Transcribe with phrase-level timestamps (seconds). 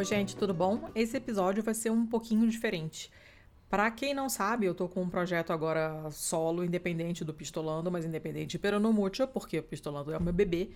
[0.00, 0.88] Oi, gente, tudo bom?
[0.94, 3.12] Esse episódio vai ser um pouquinho diferente.
[3.68, 8.06] Para quem não sabe, eu tô com um projeto agora solo, independente do Pistolando, mas
[8.06, 10.70] independente pero no mucho, porque o Pistolando é o meu bebê,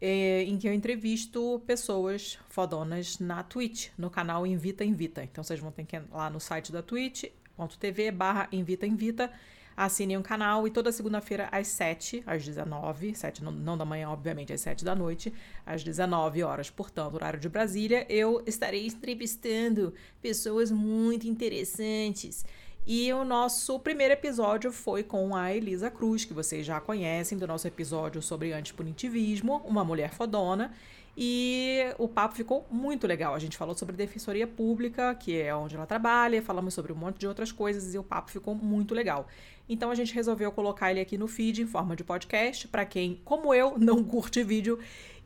[0.00, 5.22] é, em que eu entrevisto pessoas fodonas na Twitch, no canal Invita Invita.
[5.22, 9.30] Então vocês vão ter que ir lá no site da twitch.tv barra Invita Invita
[9.76, 14.08] assinem o canal e toda segunda-feira às 7, às 19, 7 não, não, da manhã,
[14.08, 15.32] obviamente, às 7 da noite,
[15.64, 22.44] às 19 horas, portanto, horário de Brasília, eu estarei entrevistando pessoas muito interessantes.
[22.86, 27.46] E o nosso primeiro episódio foi com a Elisa Cruz, que vocês já conhecem do
[27.46, 30.70] nosso episódio sobre antipunitivismo, uma mulher fodona.
[31.16, 33.34] E o papo ficou muito legal.
[33.34, 37.18] A gente falou sobre defensoria pública, que é onde ela trabalha, falamos sobre um monte
[37.18, 39.28] de outras coisas e o papo ficou muito legal.
[39.68, 43.20] Então a gente resolveu colocar ele aqui no feed em forma de podcast para quem,
[43.24, 44.78] como eu, não curte vídeo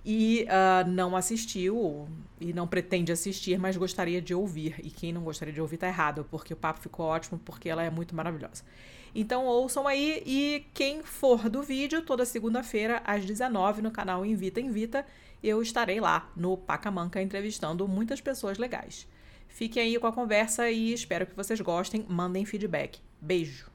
[0.04, 2.08] e uh, não assistiu
[2.40, 4.76] e não pretende assistir, mas gostaria de ouvir.
[4.82, 7.82] E quem não gostaria de ouvir tá errado, porque o papo ficou ótimo, porque ela
[7.82, 8.62] é muito maravilhosa.
[9.14, 14.60] Então ouçam aí e quem for do vídeo, toda segunda-feira às 19 no canal Invita
[14.60, 15.04] Invita
[15.42, 19.06] eu estarei lá no Pacamanca entrevistando muitas pessoas legais.
[19.48, 22.04] Fiquem aí com a conversa e espero que vocês gostem.
[22.08, 22.98] Mandem feedback.
[23.20, 23.70] Beijo!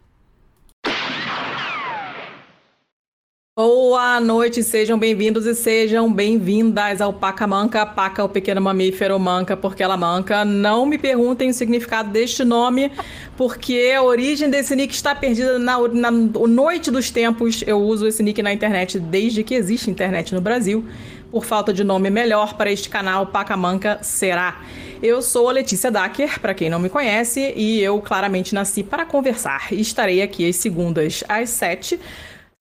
[3.55, 7.85] Boa noite, sejam bem-vindos e sejam bem-vindas ao Paca Manca.
[7.85, 10.43] Paca, o pequeno mamífero, manca porque ela manca.
[10.43, 12.91] Não me perguntem o significado deste nome,
[13.37, 17.63] porque a origem desse nick está perdida na, na noite dos tempos.
[17.67, 20.83] Eu uso esse nick na internet desde que existe internet no Brasil
[21.33, 24.61] por falta de nome melhor para este canal, Pacamanca será.
[25.01, 29.03] Eu sou a Letícia Dacker, para quem não me conhece, e eu claramente nasci para
[29.03, 29.73] conversar.
[29.73, 31.99] E estarei aqui às segundas às sete,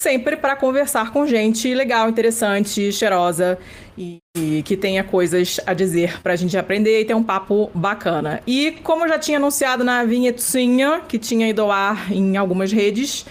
[0.00, 3.58] sempre para conversar com gente legal, interessante, cheirosa
[3.96, 7.70] e, e, que tenha coisas a dizer para a gente aprender e ter um papo
[7.74, 8.40] bacana.
[8.46, 12.72] E como eu já tinha anunciado na vinhetinha, que tinha ido ao ar em algumas
[12.72, 13.26] redes,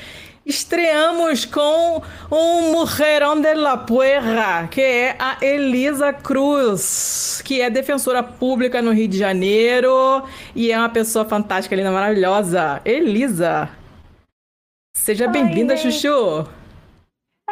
[0.51, 8.22] estreamos com um Mujerão de la Puerra, que é a Elisa Cruz, que é defensora
[8.22, 10.23] pública no Rio de Janeiro
[10.53, 12.81] e é uma pessoa fantástica, linda, maravilhosa.
[12.84, 13.69] Elisa,
[14.94, 16.45] seja bem-vinda, Chuchu.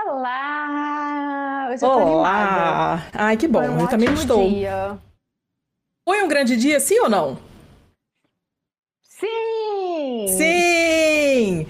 [0.06, 1.70] Olá!
[1.72, 3.08] Hoje eu Olá!
[3.14, 4.50] Ai, que bom, um eu também estou.
[4.50, 4.98] Dia.
[6.06, 7.38] Foi um grande dia, sim ou não?
[9.02, 10.28] Sim!
[10.28, 11.68] Sim!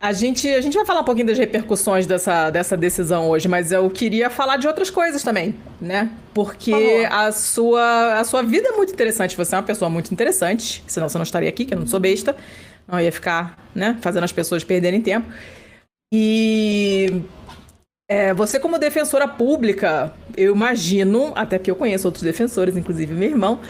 [0.00, 3.70] A gente, a gente vai falar um pouquinho das repercussões dessa, dessa decisão hoje, mas
[3.70, 6.10] eu queria falar de outras coisas também, né?
[6.32, 9.36] Porque a sua, a sua vida é muito interessante.
[9.36, 12.00] Você é uma pessoa muito interessante, senão você não estaria aqui, que eu não sou
[12.00, 12.34] besta.
[12.88, 15.30] Não ia ficar, né, fazendo as pessoas perderem tempo.
[16.12, 17.22] E
[18.08, 23.28] é, você, como defensora pública, eu imagino, até que eu conheço outros defensores, inclusive meu
[23.28, 23.60] irmão,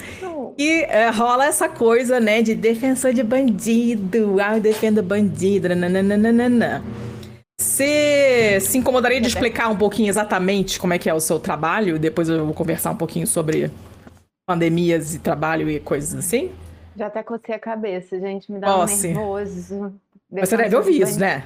[0.61, 4.37] e é, rola essa coisa, né, de defensor de bandido.
[4.39, 5.75] Ah, eu defendo bandido.
[5.75, 6.85] Nananana.
[7.59, 11.99] Você se incomodaria de explicar um pouquinho exatamente como é que é o seu trabalho?
[11.99, 13.71] Depois eu vou conversar um pouquinho sobre
[14.47, 16.53] pandemias e trabalho e coisas assim?
[16.95, 18.53] Já até cocei a cabeça, gente.
[18.53, 19.95] Me dá um nervoso.
[20.31, 21.43] Você deve ouvir isso, né?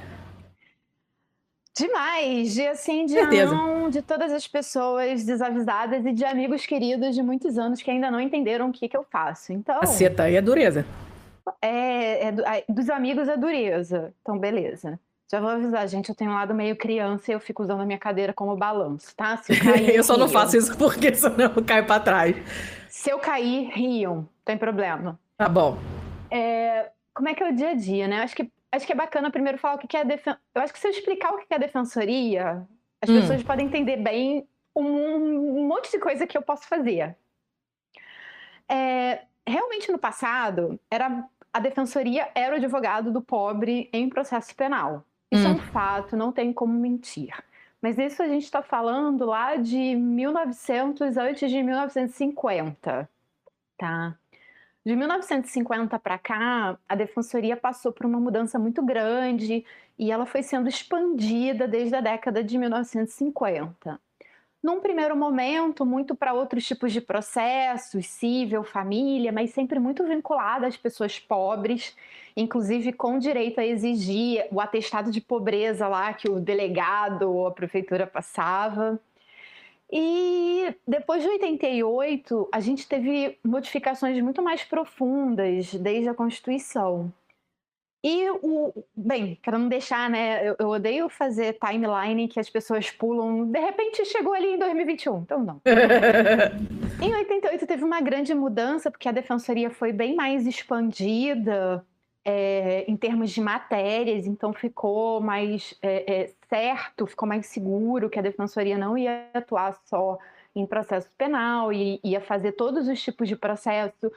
[1.77, 7.21] Demais, de assim, de não, de todas as pessoas desavisadas e de amigos queridos de
[7.21, 9.51] muitos anos que ainda não entenderam o que, que eu faço.
[9.51, 9.79] Então.
[9.81, 10.85] A seta aí é dureza.
[11.61, 14.13] É, é, dos amigos é dureza.
[14.21, 14.97] Então, beleza.
[15.29, 17.85] Já vou avisar, gente, eu tenho um lado meio criança e eu fico usando a
[17.85, 19.35] minha cadeira como balanço, tá?
[19.37, 22.37] Se eu, cair, eu só não faço isso porque senão eu caio pra trás.
[22.87, 25.19] Se eu cair, riam, tem problema.
[25.37, 25.77] Tá bom.
[26.31, 28.21] É, como é que é o dia a dia, né?
[28.21, 30.35] Acho que acho que é bacana primeiro falar o que é defen...
[30.53, 32.67] Eu acho que se eu explicar o que é defensoria,
[33.01, 33.19] as hum.
[33.19, 37.15] pessoas podem entender bem um, um, monte de coisa que eu posso fazer.
[38.67, 45.05] É, realmente no passado, era a defensoria era o advogado do pobre em processo penal.
[45.31, 45.51] Isso hum.
[45.51, 47.33] é um fato, não tem como mentir.
[47.81, 53.09] Mas isso a gente está falando lá de 1900 antes de 1950,
[53.77, 54.17] tá?
[54.85, 59.65] De 1950 para cá, a defensoria passou por uma mudança muito grande
[59.97, 63.99] e ela foi sendo expandida desde a década de 1950.
[64.61, 70.67] Num primeiro momento, muito para outros tipos de processos, civil, família, mas sempre muito vinculada
[70.67, 71.95] às pessoas pobres,
[72.37, 77.51] inclusive com direito a exigir o atestado de pobreza lá que o delegado ou a
[77.51, 78.99] prefeitura passava.
[79.97, 87.13] E depois de 88, a gente teve modificações muito mais profundas desde a Constituição.
[88.03, 88.73] E o.
[88.93, 90.45] Bem, para não deixar, né?
[90.45, 93.49] Eu, eu, odeio fazer timeline que as pessoas pulam.
[93.49, 95.19] De repente chegou ali em 2021.
[95.19, 95.61] Então, não.
[97.01, 101.85] Em 88 teve uma grande mudança, porque a defensoria foi bem mais expandida
[102.25, 108.17] é, em termos de matérias, então ficou mais é, é, certo, ficou mais seguro que
[108.17, 110.17] a defensoria não ia atuar só
[110.55, 114.11] em processo penal, e ia fazer todos os tipos de processo,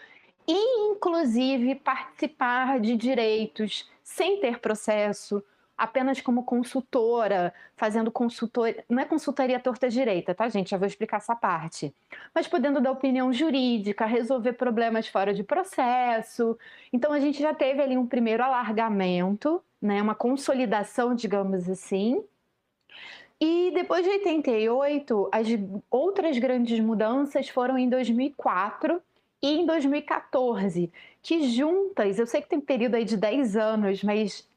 [0.46, 5.44] e inclusive participar de direitos sem ter processo,
[5.78, 10.70] apenas como consultora, fazendo consultoria, não é consultoria torta direita, tá, gente?
[10.70, 11.94] Já vou explicar essa parte.
[12.34, 16.58] Mas podendo dar opinião jurídica, resolver problemas fora de processo.
[16.92, 22.22] Então a gente já teve ali um primeiro alargamento, né, uma consolidação, digamos assim.
[23.40, 25.46] E depois de 88, as
[25.88, 29.00] outras grandes mudanças foram em 2004
[29.40, 30.92] e em 2014,
[31.22, 34.48] que juntas, eu sei que tem período aí de 10 anos, mas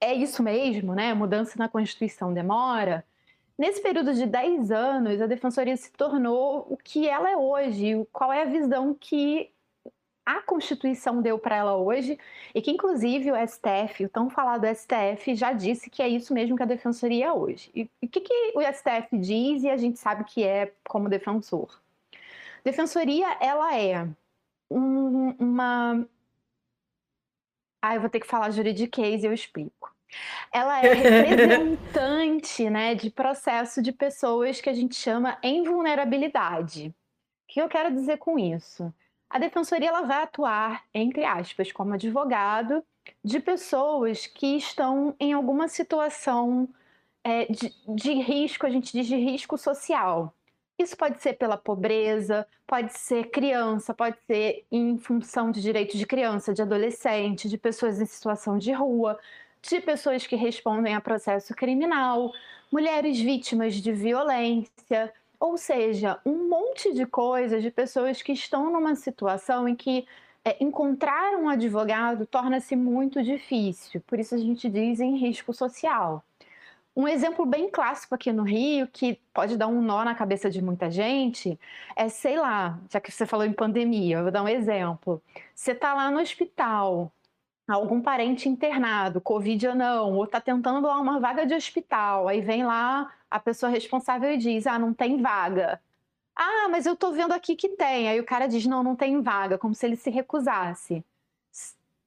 [0.00, 1.14] é isso mesmo, né?
[1.14, 3.04] Mudança na Constituição demora.
[3.58, 8.32] Nesse período de 10 anos, a Defensoria se tornou o que ela é hoje, qual
[8.32, 9.50] é a visão que
[10.26, 12.18] a Constituição deu para ela hoje,
[12.52, 16.56] e que inclusive o STF, o tão falado STF, já disse que é isso mesmo
[16.56, 17.70] que a Defensoria é hoje.
[17.74, 21.80] E o que, que o STF diz e a gente sabe que é como defensor?
[22.64, 24.08] Defensoria, ela é
[24.68, 26.04] um, uma
[27.80, 29.94] ah, eu vou ter que falar juridiquês e eu explico.
[30.52, 36.88] Ela é representante né, de processo de pessoas que a gente chama em vulnerabilidade.
[36.88, 36.92] O
[37.48, 38.92] que eu quero dizer com isso?
[39.28, 42.82] A defensoria ela vai atuar, entre aspas, como advogado
[43.22, 46.68] de pessoas que estão em alguma situação
[47.22, 50.32] é, de, de risco, a gente diz de risco social.
[50.78, 56.06] Isso pode ser pela pobreza, pode ser criança, pode ser em função de direitos de
[56.06, 59.18] criança, de adolescente, de pessoas em situação de rua,
[59.62, 62.30] de pessoas que respondem a processo criminal,
[62.70, 68.94] mulheres vítimas de violência, ou seja, um monte de coisas de pessoas que estão numa
[68.94, 70.06] situação em que
[70.44, 74.00] é, encontrar um advogado torna-se muito difícil.
[74.06, 76.22] Por isso a gente diz em risco social.
[76.96, 80.62] Um exemplo bem clássico aqui no Rio, que pode dar um nó na cabeça de
[80.62, 81.60] muita gente,
[81.94, 85.22] é, sei lá, já que você falou em pandemia, eu vou dar um exemplo.
[85.54, 87.12] Você está lá no hospital,
[87.68, 92.40] algum parente internado, Covid ou não, ou está tentando lá uma vaga de hospital, aí
[92.40, 95.80] vem lá a pessoa responsável e diz: ah, não tem vaga.
[96.34, 98.08] Ah, mas eu estou vendo aqui que tem.
[98.08, 101.04] Aí o cara diz: não, não tem vaga, como se ele se recusasse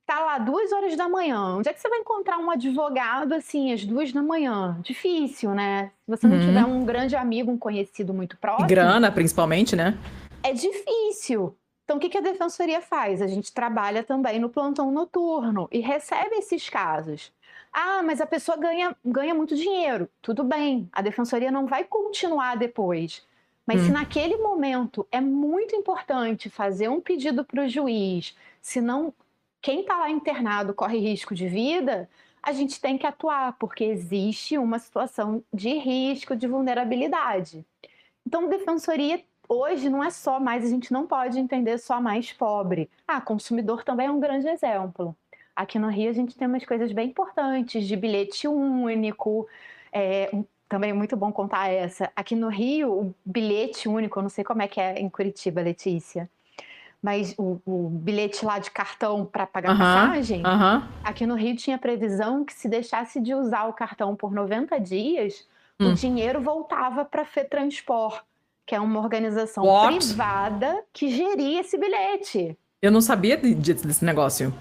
[0.10, 1.58] tá lá duas horas da manhã.
[1.58, 4.76] Onde é que você vai encontrar um advogado assim, às duas da manhã?
[4.82, 5.92] Difícil, né?
[6.04, 6.46] Se você não uhum.
[6.48, 8.66] tiver um grande amigo, um conhecido muito próximo.
[8.66, 9.96] E grana, principalmente, né?
[10.42, 11.56] É difícil.
[11.84, 13.22] Então, o que a defensoria faz?
[13.22, 17.32] A gente trabalha também no plantão noturno e recebe esses casos.
[17.72, 20.10] Ah, mas a pessoa ganha, ganha muito dinheiro.
[20.24, 23.24] Tudo bem, a defensoria não vai continuar depois.
[23.64, 23.86] Mas hum.
[23.86, 29.14] se naquele momento é muito importante fazer um pedido para o juiz, se não
[29.62, 32.10] quem está lá internado corre risco de vida,
[32.42, 37.66] a gente tem que atuar, porque existe uma situação de risco, de vulnerabilidade.
[38.26, 42.90] Então, defensoria hoje não é só mais, a gente não pode entender só mais pobre.
[43.08, 45.16] Ah, consumidor também é um grande exemplo.
[45.56, 49.48] Aqui no Rio a gente tem umas coisas bem importantes de bilhete único,
[49.92, 50.32] é,
[50.70, 52.10] também é muito bom contar essa.
[52.16, 55.62] Aqui no Rio, o bilhete único, eu não sei como é que é em Curitiba,
[55.62, 56.30] Letícia
[57.02, 60.44] mas o, o bilhete lá de cartão para pagar passagem,
[61.04, 65.48] aqui no Rio tinha previsão que se deixasse de usar o cartão por 90 dias,
[65.80, 65.92] hum.
[65.92, 68.22] o dinheiro voltava para a FETransport,
[68.66, 69.96] que é uma organização What?
[69.96, 72.58] privada que geria esse bilhete.
[72.82, 74.54] Eu não sabia desse negócio.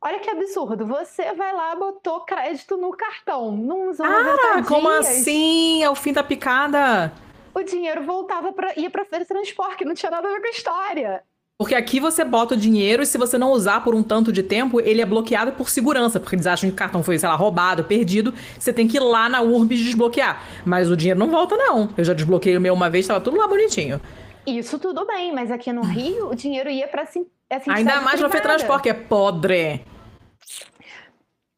[0.00, 0.86] Olha que absurdo.
[0.86, 3.56] Você vai lá, botou crédito no cartão.
[3.56, 5.82] Não usou ah, como assim?
[5.82, 7.12] É o fim da picada.
[7.52, 10.50] O dinheiro voltava para ia para Transport, que não tinha nada a ver com a
[10.50, 11.24] história.
[11.58, 14.42] Porque aqui você bota o dinheiro e se você não usar por um tanto de
[14.42, 17.34] tempo, ele é bloqueado por segurança, porque eles acham que o cartão foi, sei lá,
[17.34, 18.34] roubado, perdido.
[18.58, 20.42] Você tem que ir lá na URB desbloquear.
[20.66, 21.88] Mas o dinheiro não volta, não.
[21.96, 23.98] Eu já desbloqueei o meu uma vez, estava tudo lá bonitinho.
[24.46, 27.26] Isso tudo bem, mas aqui no Rio o dinheiro ia para assim,
[27.68, 29.82] Ainda mais no Fetransport, que é podre.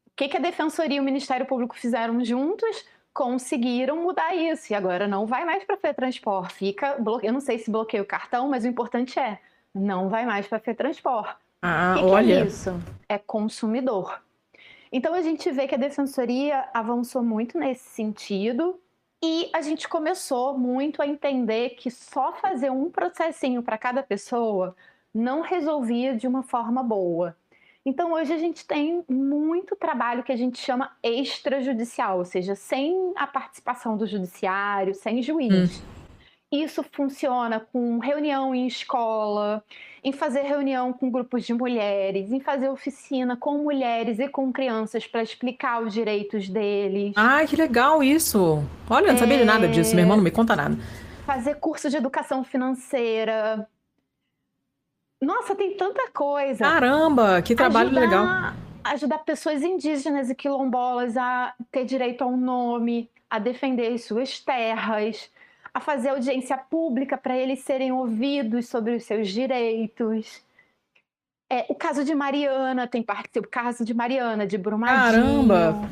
[0.07, 2.85] O que, que a Defensoria e o Ministério Público fizeram juntos?
[3.11, 7.69] conseguiram mudar isso e agora não vai mais para Fetransport, fica, eu não sei se
[7.69, 9.39] bloqueia o cartão, mas o importante é
[9.73, 11.35] não vai mais para a FETransport.
[11.61, 12.35] Ah, que, olha.
[12.35, 12.71] Que é isso?
[13.07, 14.21] É consumidor.
[14.91, 18.79] Então a gente vê que a defensoria avançou muito nesse sentido
[19.23, 24.75] e a gente começou muito a entender que só fazer um processinho para cada pessoa
[25.13, 27.35] não resolvia de uma forma boa.
[27.85, 33.13] Então hoje a gente tem muito trabalho que a gente chama extrajudicial, ou seja, sem
[33.15, 35.79] a participação do judiciário, sem juiz.
[35.79, 35.98] Hum.
[36.51, 39.63] Isso funciona com reunião em escola,
[40.03, 45.05] em fazer reunião com grupos de mulheres, em fazer oficina com mulheres e com crianças
[45.05, 47.13] para explicar os direitos deles.
[47.15, 48.63] Ai, que legal isso!
[48.89, 50.75] Olha, eu não sabia de nada disso, meu irmão não me conta nada.
[51.25, 53.67] Fazer curso de educação financeira.
[55.21, 56.63] Nossa, tem tanta coisa.
[56.63, 58.53] Caramba, que trabalho ajudar, legal.
[58.85, 65.29] Ajudar pessoas indígenas e quilombolas a ter direito ao nome, a defender as suas terras
[65.73, 70.43] a fazer audiência pública para eles serem ouvidos sobre os seus direitos.
[71.49, 75.47] É, o caso de Mariana tem parte, o caso de Mariana, de Brumadinho.
[75.47, 75.89] Caramba!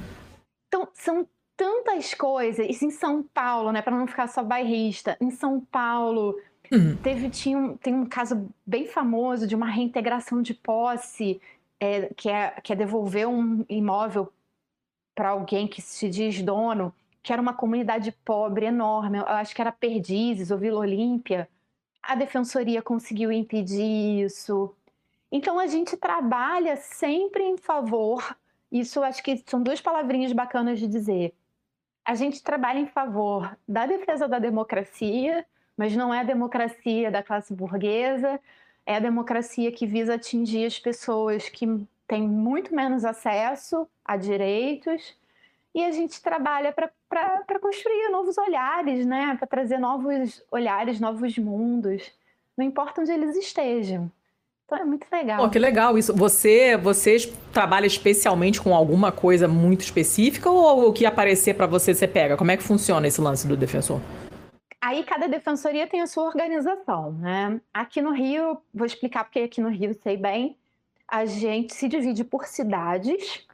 [0.67, 2.67] Então, são tantas coisas.
[2.69, 3.81] Isso em São Paulo, né?
[3.81, 5.17] Para não ficar só bairrista.
[5.19, 6.39] Em São Paulo,
[6.71, 6.95] uhum.
[6.97, 11.41] teve, tinha um, tem um caso bem famoso de uma reintegração de posse,
[11.79, 14.31] é, que, é, que é devolver um imóvel
[15.15, 16.93] para alguém que se diz dono
[17.27, 21.49] que era uma comunidade pobre enorme, eu acho que era Perdizes ou Vila Olímpia.
[22.01, 24.73] A defensoria conseguiu impedir isso.
[25.29, 28.33] Então a gente trabalha sempre em favor.
[28.71, 31.33] Isso acho que são duas palavrinhas bacanas de dizer.
[32.05, 37.21] A gente trabalha em favor da defesa da democracia, mas não é a democracia da
[37.21, 38.39] classe burguesa,
[38.85, 41.67] é a democracia que visa atingir as pessoas que
[42.07, 45.13] têm muito menos acesso a direitos
[45.77, 49.35] e a gente trabalha para construir novos olhares, né?
[49.37, 52.11] Para trazer novos olhares, novos mundos,
[52.57, 54.11] não importa onde eles estejam.
[54.65, 55.37] Então é muito legal.
[55.43, 56.15] Pô, que legal isso.
[56.15, 61.93] Você, você trabalha especialmente com alguma coisa muito específica ou o que aparecer para você
[61.93, 62.35] você pega?
[62.35, 64.01] Como é que funciona esse lance do defensor?
[64.81, 67.61] Aí cada defensoria tem a sua organização, né?
[67.71, 70.57] Aqui no Rio, vou explicar porque aqui no Rio sei bem,
[71.07, 73.46] a gente se divide por cidades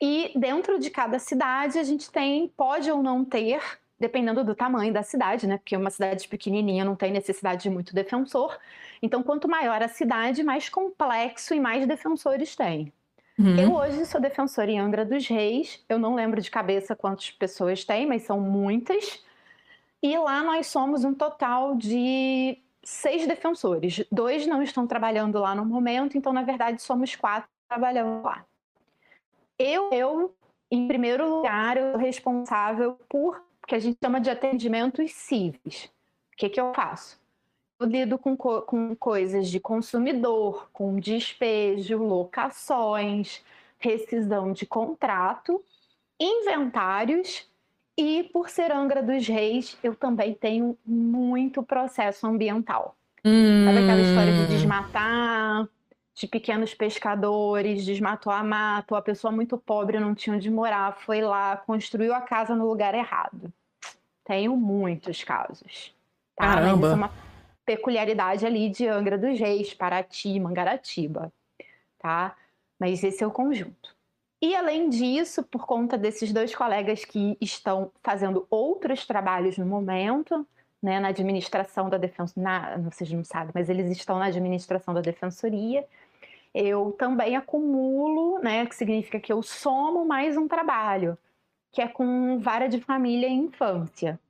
[0.00, 3.60] e dentro de cada cidade a gente tem, pode ou não ter,
[3.98, 5.56] dependendo do tamanho da cidade, né?
[5.58, 8.58] Porque uma cidade pequenininha não tem necessidade de muito defensor.
[9.00, 12.92] Então, quanto maior a cidade, mais complexo e mais defensores tem.
[13.38, 13.58] Uhum.
[13.58, 15.84] Eu hoje sou defensora em Angra dos Reis.
[15.88, 19.22] Eu não lembro de cabeça quantas pessoas tem, mas são muitas.
[20.02, 24.04] E lá nós somos um total de seis defensores.
[24.12, 28.44] Dois não estão trabalhando lá no momento, então, na verdade, somos quatro trabalhando lá.
[29.58, 30.34] Eu, eu,
[30.70, 35.90] em primeiro lugar, eu sou responsável por o que a gente chama de atendimentos cíveis.
[36.32, 37.18] O que, que eu faço?
[37.80, 43.42] Eu lido com, co com coisas de consumidor, com despejo, locações,
[43.78, 45.62] rescisão de contrato,
[46.20, 47.48] inventários
[47.96, 52.96] e, por ser Angra dos Reis, eu também tenho muito processo ambiental.
[53.24, 53.64] Hum.
[53.64, 55.68] Sabe aquela história de desmatar,
[56.14, 61.20] de pequenos pescadores, desmatou a mata, a pessoa muito pobre não tinha onde morar, foi
[61.20, 63.52] lá, construiu a casa no lugar errado.
[64.24, 65.94] Tenho muitos casos.
[66.36, 66.54] Tá?
[66.54, 66.76] Caramba!
[66.76, 67.12] Mas isso é uma
[67.66, 71.32] peculiaridade ali de Angra dos Reis, Paraty, Mangaratiba,
[71.98, 72.36] tá?
[72.78, 73.94] Mas esse é o conjunto.
[74.40, 80.46] E além disso, por conta desses dois colegas que estão fazendo outros trabalhos no momento,
[80.82, 85.86] né, na administração da defensoria, vocês não sabem, mas eles estão na administração da defensoria,
[86.54, 91.18] eu também acumulo, né, que significa que eu somo mais um trabalho,
[91.72, 94.20] que é com vara de família e infância.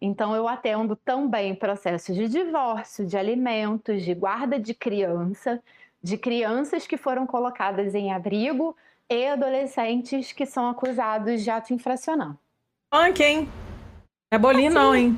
[0.00, 5.62] Então, eu atendo também processos de divórcio, de alimentos, de guarda de criança,
[6.02, 8.76] de crianças que foram colocadas em abrigo
[9.08, 12.36] e adolescentes que são acusados de ato infracional.
[12.90, 13.48] Punk, hein?
[14.30, 15.16] É bolinho assim, não, hein?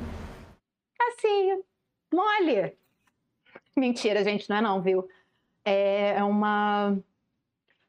[1.01, 1.63] Assim,
[2.13, 2.77] mole.
[3.75, 5.07] Mentira, gente, não é não, viu?
[5.65, 6.97] É, é uma.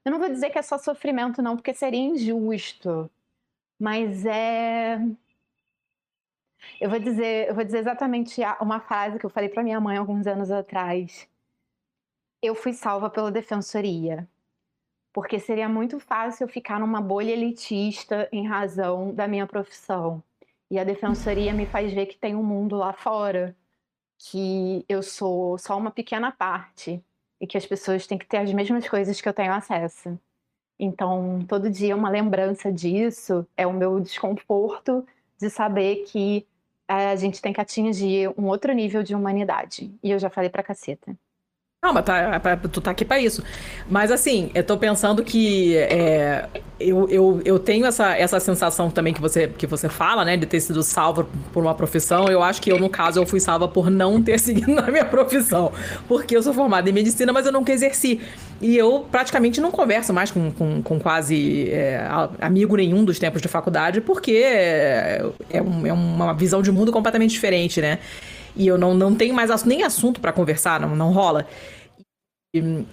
[0.04, 3.10] Eu não vou dizer que é só sofrimento, não, porque seria injusto.
[3.78, 4.98] Mas é.
[6.80, 9.96] Eu vou dizer, eu vou dizer exatamente uma frase que eu falei para minha mãe
[9.96, 11.28] alguns anos atrás.
[12.42, 14.28] Eu fui salva pela defensoria.
[15.12, 20.22] Porque seria muito fácil eu ficar numa bolha elitista em razão da minha profissão.
[20.70, 23.56] E a defensoria me faz ver que tem um mundo lá fora,
[24.18, 27.02] que eu sou só uma pequena parte
[27.40, 30.18] e que as pessoas têm que ter as mesmas coisas que eu tenho acesso.
[30.78, 35.06] Então, todo dia uma lembrança disso é o meu desconforto
[35.38, 36.46] de saber que
[36.88, 39.92] eh, a gente tem que atingir um outro nível de humanidade.
[40.02, 41.16] E eu já falei pra caceta.
[41.86, 43.44] Não, mas tá, é tu tá aqui para isso.
[43.88, 46.48] Mas assim, eu tô pensando que é,
[46.80, 50.36] eu, eu, eu tenho essa, essa sensação também que você, que você fala, né?
[50.36, 52.26] De ter sido salva por uma profissão.
[52.26, 55.04] Eu acho que eu, no caso, eu fui salva por não ter seguido na minha
[55.04, 55.70] profissão.
[56.08, 58.20] Porque eu sou formada em medicina, mas eu nunca exerci.
[58.60, 62.04] E eu praticamente não converso mais com, com, com quase é,
[62.40, 66.90] amigo nenhum dos tempos de faculdade, porque é, é, um, é uma visão de mundo
[66.90, 68.00] completamente diferente, né?
[68.56, 71.46] E eu não, não tenho mais nem assunto para conversar, não, não rola.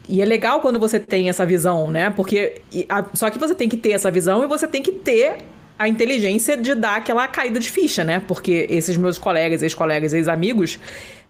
[0.09, 2.09] E, é legal quando você tem essa visão, né?
[2.09, 2.61] Porque.
[2.89, 5.37] A, só que você tem que ter essa visão e você tem que ter
[5.77, 8.21] a inteligência de dar aquela caída de ficha, né?
[8.27, 10.79] Porque esses meus colegas, ex-colegas, ex-amigos,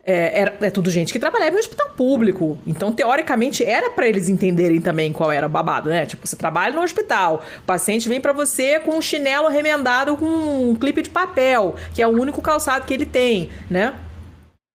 [0.06, 2.58] é, é, é, tudo gente que trabalhava em hospital público.
[2.68, 6.06] Então, teoricamente, era para eles entenderem também qual era o babado, né?
[6.06, 10.26] Tipo, você trabalha no hospital, o paciente vem para você com um chinelo remendado com
[10.26, 13.94] um clipe de papel, que é o único calçado que ele tem, né?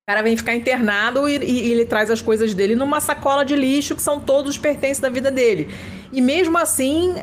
[0.08, 3.94] Cara vem ficar internado e, e, ele traz as coisas dele numa sacola de lixo
[3.94, 5.68] que são todos os pertences da vida dele.
[6.10, 7.16] E mesmo assim,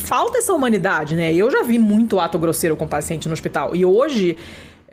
[0.00, 1.32] falta essa humanidade, né?
[1.32, 3.76] Eu já vi muito ato grosseiro com paciente no hospital.
[3.76, 4.36] E hoje.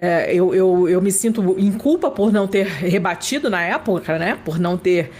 [0.03, 4.35] É, eu, eu, eu me sinto em culpa por não ter rebatido na época, né?
[4.43, 5.11] Por não ter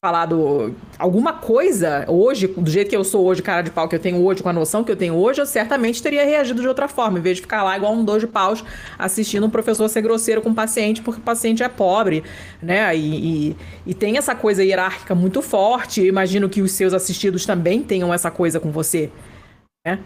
[0.00, 4.00] falado alguma coisa hoje, do jeito que eu sou hoje, cara de pau que eu
[4.00, 6.88] tenho hoje, com a noção que eu tenho hoje, eu certamente teria reagido de outra
[6.88, 8.64] forma, em vez de ficar lá igual um dois de paus
[8.98, 12.22] assistindo um professor ser grosseiro com o paciente, porque o paciente é pobre,
[12.62, 12.96] né?
[12.96, 16.00] E, e, e tem essa coisa hierárquica muito forte.
[16.00, 19.10] Eu imagino que os seus assistidos também tenham essa coisa com você,
[19.84, 19.98] né?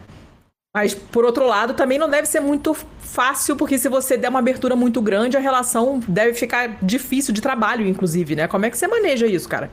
[0.76, 4.40] Mas, por outro lado, também não deve ser muito fácil, porque se você der uma
[4.40, 8.46] abertura muito grande, a relação deve ficar difícil de trabalho, inclusive, né?
[8.46, 9.70] Como é que você maneja isso, cara?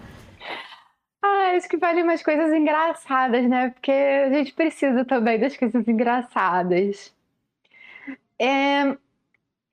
[1.22, 3.72] Ah, acho que vale umas coisas engraçadas, né?
[3.72, 7.14] Porque a gente precisa também das coisas engraçadas.
[8.40, 8.96] É...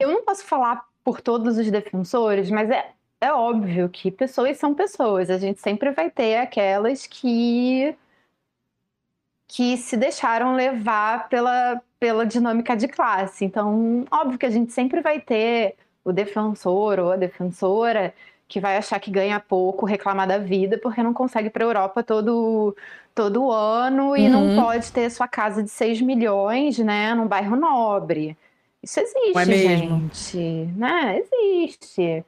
[0.01, 4.75] Eu não posso falar por todos os defensores, mas é, é óbvio que pessoas são
[4.75, 5.31] pessoas.
[5.31, 7.95] A gente sempre vai ter aquelas que
[9.53, 13.45] que se deixaram levar pela, pela dinâmica de classe.
[13.45, 18.15] Então, óbvio que a gente sempre vai ter o defensor ou a defensora
[18.47, 21.67] que vai achar que ganha pouco, reclamar da vida, porque não consegue ir para a
[21.67, 22.77] Europa todo,
[23.13, 24.55] todo ano e uhum.
[24.55, 28.37] não pode ter sua casa de 6 milhões, né, num bairro nobre.
[28.81, 30.39] Isso existe, é gente.
[30.77, 31.23] Né?
[31.25, 32.25] Existe.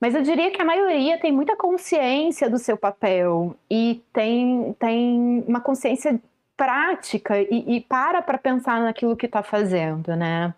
[0.00, 5.44] Mas eu diria que a maioria tem muita consciência do seu papel e tem, tem
[5.46, 6.20] uma consciência
[6.60, 10.52] prática e, e para para pensar naquilo que está fazendo, né?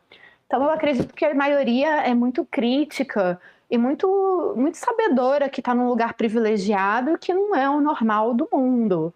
[0.44, 5.72] Então eu acredito que a maioria é muito crítica e muito muito sabedora que está
[5.72, 9.14] num lugar privilegiado que não é o normal do mundo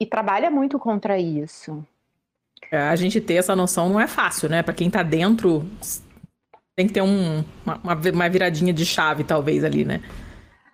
[0.00, 1.86] e trabalha muito contra isso.
[2.72, 4.62] É, a gente ter essa noção não é fácil, né?
[4.62, 5.62] Para quem está dentro
[6.74, 10.00] tem que ter um, uma, uma viradinha de chave talvez ali, né?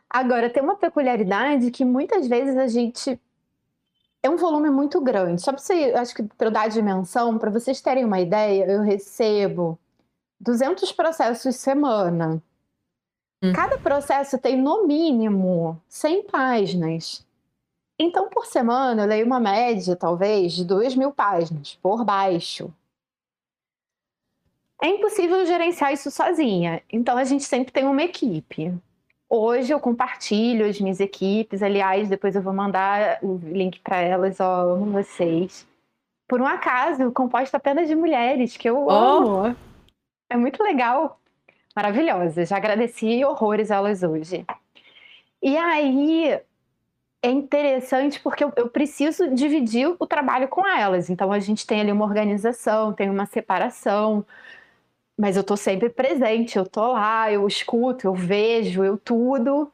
[0.08, 3.18] Agora tem uma peculiaridade que muitas vezes a gente
[4.22, 5.42] é um volume muito grande.
[5.42, 8.66] Só para você, acho que para eu dar a dimensão, para vocês terem uma ideia,
[8.66, 9.78] eu recebo
[10.40, 12.42] 200 processos semana.
[13.42, 13.52] Hum.
[13.54, 17.26] Cada processo tem no mínimo 100 páginas.
[17.98, 22.72] Então, por semana, eu leio uma média, talvez, de 2 mil páginas, por baixo.
[24.82, 26.82] É impossível gerenciar isso sozinha.
[26.90, 28.74] Então, a gente sempre tem uma equipe.
[29.32, 34.40] Hoje eu compartilho as minhas equipes, aliás, depois eu vou mandar o link para elas,
[34.40, 35.64] ó, amo vocês.
[36.26, 38.90] Por um acaso, composta apenas de mulheres, que eu oh.
[38.90, 39.56] amo.
[40.28, 41.20] É muito legal.
[41.76, 42.44] Maravilhosa.
[42.44, 44.44] Já agradeci horrores a elas hoje.
[45.40, 46.40] E aí
[47.22, 51.08] é interessante porque eu, eu preciso dividir o trabalho com elas.
[51.08, 54.26] Então a gente tem ali uma organização, tem uma separação
[55.20, 59.70] mas eu tô sempre presente, eu tô lá, eu escuto, eu vejo, eu tudo.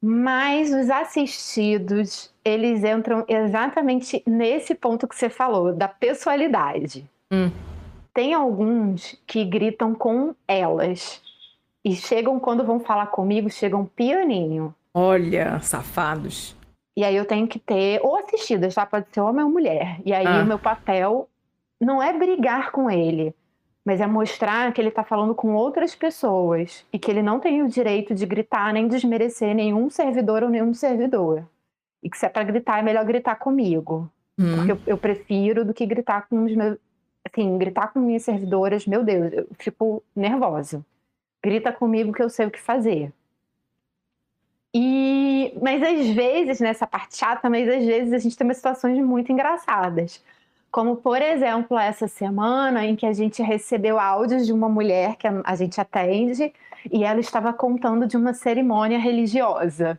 [0.00, 7.04] Mas os assistidos, eles entram exatamente nesse ponto que você falou, da pessoalidade.
[7.32, 7.50] Hum.
[8.14, 11.20] Tem alguns que gritam com elas.
[11.84, 14.72] E chegam, quando vão falar comigo, chegam pianinho.
[14.94, 16.56] Olha, safados.
[16.96, 18.86] E aí eu tenho que ter, ou assistidas, tá?
[18.86, 20.00] Pode ser homem ou mulher.
[20.04, 20.42] E aí ah.
[20.42, 21.28] o meu papel
[21.80, 23.34] não é brigar com ele
[23.86, 27.62] mas é mostrar que ele está falando com outras pessoas e que ele não tem
[27.62, 31.48] o direito de gritar nem desmerecer nenhum servidor ou nenhum servidor.
[32.02, 34.10] E que se é para gritar, é melhor gritar comigo.
[34.36, 34.56] Hum.
[34.56, 36.76] Porque eu, eu, prefiro do que gritar com os meus.
[37.24, 40.84] Assim, gritar com minhas servidoras, meu Deus, eu fico nervosa.
[41.40, 43.12] Grita comigo que eu sei o que fazer.
[44.74, 48.98] E, mas às vezes, nessa parte chata, mas às vezes a gente tem umas situações
[48.98, 50.20] muito engraçadas.
[50.70, 55.26] Como, por exemplo, essa semana em que a gente recebeu áudios de uma mulher que
[55.26, 56.52] a gente atende
[56.90, 59.98] e ela estava contando de uma cerimônia religiosa.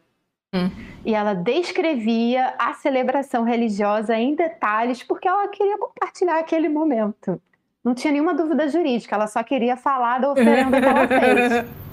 [0.54, 0.70] Hum.
[1.06, 7.42] E ela descrevia a celebração religiosa em detalhes, porque ela queria compartilhar aquele momento.
[7.84, 11.66] Não tinha nenhuma dúvida jurídica, ela só queria falar da oferenda que ela fez.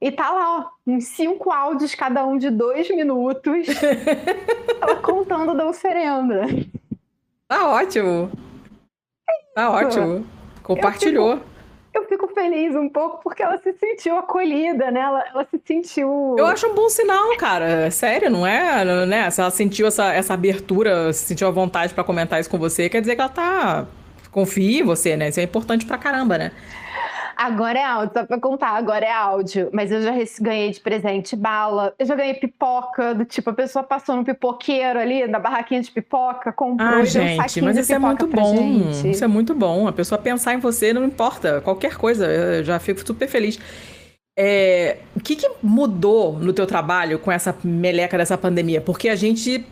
[0.00, 3.66] E tá lá, ó, uns cinco áudios, cada um de dois minutos,
[4.80, 6.42] ela contando da oferenda.
[7.48, 8.30] Tá ótimo.
[9.54, 10.26] Tá ótimo.
[10.62, 11.32] Compartilhou.
[11.32, 11.48] Eu fico,
[11.94, 15.00] eu fico, feliz um pouco porque ela se sentiu acolhida, né?
[15.00, 16.36] Ela, ela, se sentiu.
[16.38, 17.90] Eu acho um bom sinal, cara.
[17.90, 18.84] Sério, não é?
[19.06, 19.30] Né?
[19.30, 22.88] Se ela sentiu essa, essa abertura, se sentiu a vontade para comentar isso com você,
[22.88, 23.86] quer dizer que ela tá.
[24.30, 25.30] Confia em você, né?
[25.30, 26.52] Isso é importante pra caramba, né?
[27.38, 29.70] Agora é áudio, só pra contar, agora é áudio.
[29.72, 33.84] Mas eu já ganhei de presente bala, eu já ganhei pipoca, do tipo, a pessoa
[33.84, 37.94] passou no pipoqueiro ali, na barraquinha de pipoca, comprou ah, e gente, um mas isso
[37.94, 38.56] é muito bom.
[38.56, 39.10] Gente.
[39.12, 39.86] Isso é muito bom.
[39.86, 43.56] A pessoa pensar em você não importa, qualquer coisa, eu já fico super feliz.
[44.36, 48.80] É, o que, que mudou no teu trabalho com essa meleca dessa pandemia?
[48.80, 49.64] Porque a gente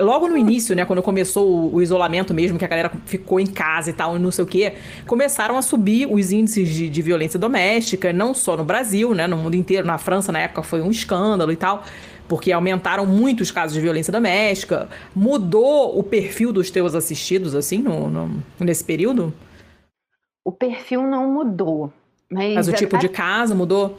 [0.00, 3.46] Logo no início, né, quando começou o, o, isolamento mesmo, que a galera ficou em
[3.46, 4.74] casa e tal, e não sei o quê,
[5.06, 9.36] começaram a subir os índices de, de, violência doméstica, não só no Brasil, né, no
[9.36, 9.86] mundo inteiro.
[9.86, 11.84] Na França, na época, foi um escândalo e tal,
[12.26, 14.88] porque aumentaram muito os casos de violência doméstica.
[15.14, 19.32] Mudou o perfil dos teus assistidos, assim, no, no nesse período?
[20.44, 21.92] O perfil não mudou.
[22.28, 23.96] Mas, mas o tipo de casa mudou?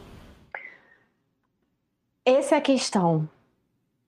[2.25, 3.29] Essa é a questão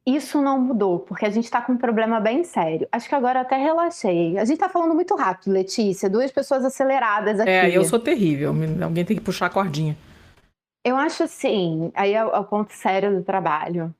[0.05, 2.87] isso não mudou, porque a gente está com um problema bem sério.
[2.91, 4.37] Acho que agora até relaxei.
[4.37, 6.09] A gente está falando muito rápido, Letícia.
[6.09, 7.49] Duas pessoas aceleradas aqui.
[7.49, 8.53] É, eu sou terrível.
[8.83, 9.95] Alguém tem que puxar a cordinha.
[10.83, 13.93] Eu acho assim, aí é o ponto sério do trabalho.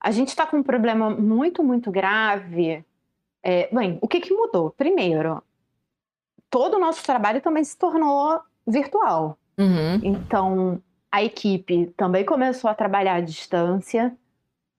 [0.00, 2.84] A gente está com um problema muito, muito grave.
[3.42, 4.70] É, bem, o que, que mudou?
[4.70, 5.42] Primeiro,
[6.50, 9.38] todo o nosso trabalho também se tornou virtual.
[9.58, 10.00] Uhum.
[10.02, 14.14] Então, a equipe também começou a trabalhar à distância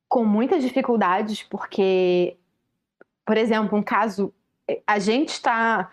[0.07, 2.37] com muitas dificuldades, porque,
[3.25, 4.33] por exemplo, um caso,
[4.85, 5.89] a gente está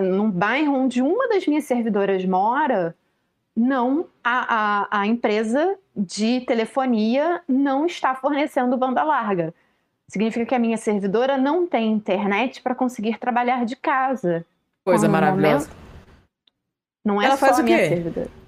[0.00, 2.94] num bairro onde uma das minhas servidoras mora,
[3.56, 9.54] não, a, a, a empresa de telefonia não está fornecendo banda larga.
[10.08, 14.44] Significa que a minha servidora não tem internet para conseguir trabalhar de casa.
[14.84, 15.68] Coisa maravilhosa.
[15.68, 15.82] Momento,
[17.04, 18.41] não é Ela só faz a minha servidora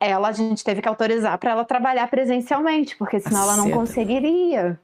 [0.00, 4.78] ela a gente teve que autorizar para ela trabalhar presencialmente, porque senão ela não conseguiria.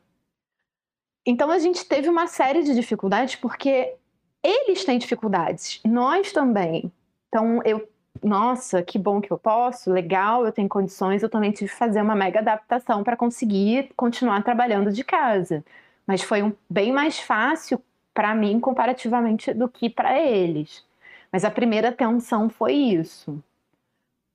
[1.27, 3.95] Então a gente teve uma série de dificuldades porque
[4.43, 6.91] eles têm dificuldades, nós também.
[7.29, 7.89] Então eu,
[8.23, 12.03] nossa, que bom que eu posso, legal, eu tenho condições, eu também tive que fazer
[12.03, 15.65] uma mega adaptação para conseguir continuar trabalhando de casa.
[16.07, 17.81] Mas foi um, bem mais fácil
[18.13, 20.85] para mim comparativamente do que para eles.
[21.31, 23.43] Mas a primeira tensão foi isso.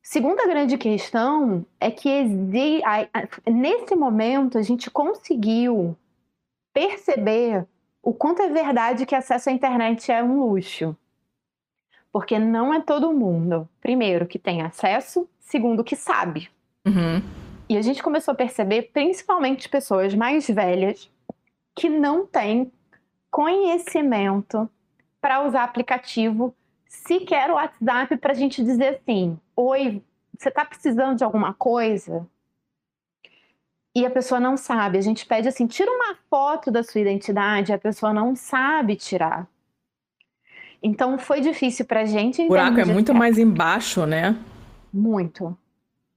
[0.10, 2.10] Segunda grande questão é que
[3.46, 5.98] nesse momento a gente conseguiu
[6.74, 7.68] perceber
[8.02, 10.96] o quanto é verdade que acesso à internet é um luxo.
[12.10, 16.50] Porque não é todo mundo, primeiro, que tem acesso, segundo, que sabe.
[16.86, 17.22] Uhum.
[17.68, 21.12] E a gente começou a perceber, principalmente pessoas mais velhas,
[21.76, 22.72] que não têm
[23.30, 24.70] conhecimento
[25.20, 26.56] para usar aplicativo
[26.88, 30.04] sequer o WhatsApp para a gente dizer assim: Oi,
[30.38, 32.28] você está precisando de alguma coisa?
[33.96, 35.00] E a pessoa não sabe.
[35.00, 39.48] A gente pede assim: tira uma foto da sua identidade, a pessoa não sabe tirar.
[40.82, 42.44] Então foi difícil para a gente.
[42.44, 44.38] O buraco é muito mais embaixo, né?
[44.94, 45.58] Muito.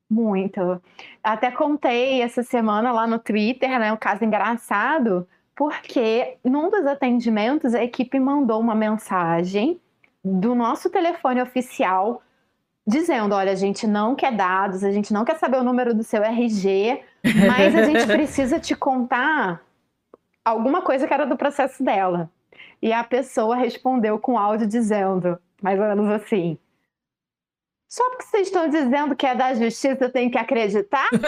[0.08, 0.82] Muito.
[1.24, 7.74] Até contei essa semana lá no Twitter, né, um caso engraçado, porque num dos atendimentos
[7.74, 9.80] a equipe mandou uma mensagem
[10.22, 12.22] do nosso telefone oficial
[12.90, 16.02] dizendo: olha, a gente não quer dados, a gente não quer saber o número do
[16.02, 17.02] seu RG,
[17.46, 19.62] mas a gente precisa te contar
[20.44, 22.30] alguma coisa que era do processo dela.
[22.82, 26.58] E a pessoa respondeu com áudio dizendo, mais ou menos assim:
[27.88, 31.08] só porque vocês estão dizendo que é da justiça, eu tenho que acreditar?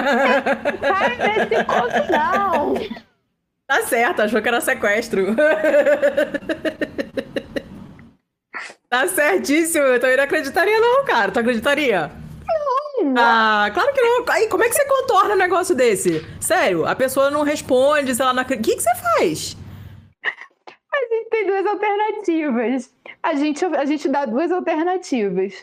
[0.81, 2.75] Cai nesse conto, não!
[3.66, 5.35] Tá certo, achou que era sequestro.
[8.92, 9.87] Tá certíssimo.
[9.87, 11.33] Eu também não acreditaria, não, cara.
[11.33, 12.11] Tu acreditaria?
[13.02, 13.14] Não.
[13.16, 14.22] Ah, claro que não.
[14.28, 16.22] Aí, como é que você contorna um negócio desse?
[16.38, 18.68] Sério, a pessoa não responde, sei lá, não acredita.
[18.68, 19.57] O que, que você faz?
[20.22, 22.94] A gente tem duas alternativas.
[23.22, 25.55] A gente, a gente dá duas alternativas.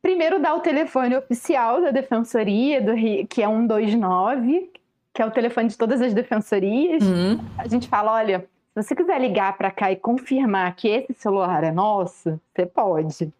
[0.00, 2.94] Primeiro, dá o telefone oficial da defensoria, do,
[3.26, 4.70] que é 129,
[5.12, 7.02] que é o telefone de todas as defensorias.
[7.02, 7.40] Uhum.
[7.58, 11.62] A gente fala: olha, se você quiser ligar para cá e confirmar que esse celular
[11.62, 13.30] é nosso, você pode.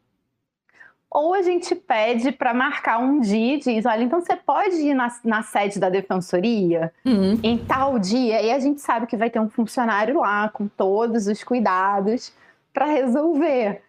[1.11, 4.93] ou a gente pede para marcar um dia e diz: olha, então você pode ir
[4.93, 7.39] na, na sede da defensoria uhum.
[7.43, 11.27] em tal dia, e a gente sabe que vai ter um funcionário lá com todos
[11.27, 12.31] os cuidados
[12.73, 13.83] para resolver.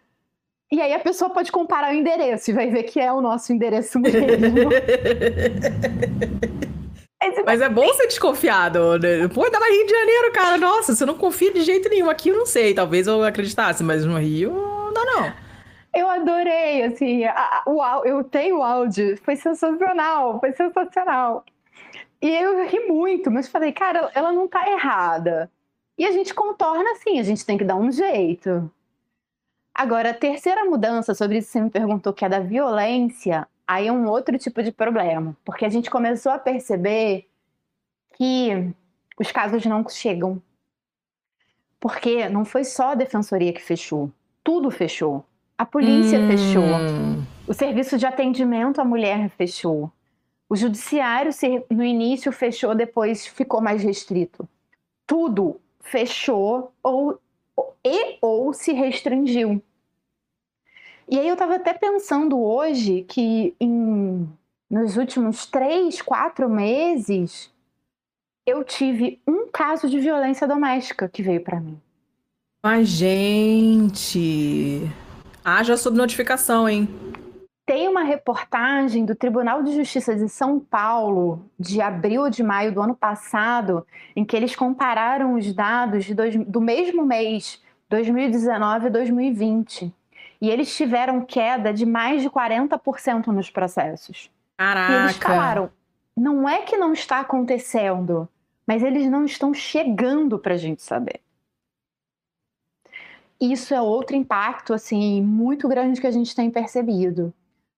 [0.71, 3.51] E aí a pessoa pode comparar o endereço e vai ver que é o nosso
[3.51, 4.69] endereço mesmo.
[7.45, 8.99] Mas é bom ser desconfiado.
[8.99, 9.27] Né?
[9.27, 10.57] Pô, mais Rio de Janeiro, cara.
[10.57, 12.09] Nossa, você não confia de jeito nenhum.
[12.09, 12.73] Aqui eu não sei.
[12.73, 14.51] Talvez eu acreditasse, mas no Rio,
[14.93, 15.33] não, não.
[15.93, 21.45] Eu adorei, assim, a, o, eu tenho o áudio, foi sensacional, foi sensacional.
[22.19, 25.51] E eu ri muito, mas falei, cara, ela não tá errada.
[25.97, 28.71] E a gente contorna assim, a gente tem que dar um jeito.
[29.75, 33.87] Agora, a terceira mudança, sobre isso que você me perguntou, que é da violência, aí
[33.87, 35.35] é um outro tipo de problema.
[35.43, 37.27] Porque a gente começou a perceber
[38.15, 38.73] que
[39.19, 40.41] os casos não chegam.
[41.79, 44.11] Porque não foi só a defensoria que fechou,
[44.43, 45.25] tudo fechou.
[45.57, 46.27] A polícia hum.
[46.27, 46.63] fechou.
[47.47, 49.91] O serviço de atendimento à mulher fechou.
[50.49, 51.31] O judiciário
[51.69, 54.47] no início fechou, depois ficou mais restrito.
[55.05, 57.19] Tudo fechou ou
[57.83, 59.61] e ou se restringiu.
[61.09, 64.27] E aí eu estava até pensando hoje que em,
[64.69, 67.51] nos últimos três, quatro meses
[68.45, 71.79] eu tive um caso de violência doméstica que veio para mim.
[72.63, 74.81] Mas gente,
[75.45, 76.87] Haja sob notificação, hein?
[77.65, 82.73] Tem uma reportagem do Tribunal de Justiça de São Paulo, de abril ou de maio
[82.73, 83.85] do ano passado,
[84.15, 89.93] em que eles compararam os dados dois, do mesmo mês, 2019 e 2020.
[90.43, 94.29] E eles tiveram queda de mais de 40% nos processos.
[94.57, 94.91] Caraca!
[94.91, 95.71] E eles falaram:
[96.15, 98.27] não é que não está acontecendo,
[98.67, 101.21] mas eles não estão chegando para a gente saber
[103.51, 107.33] isso é outro impacto assim muito grande que a gente tem percebido.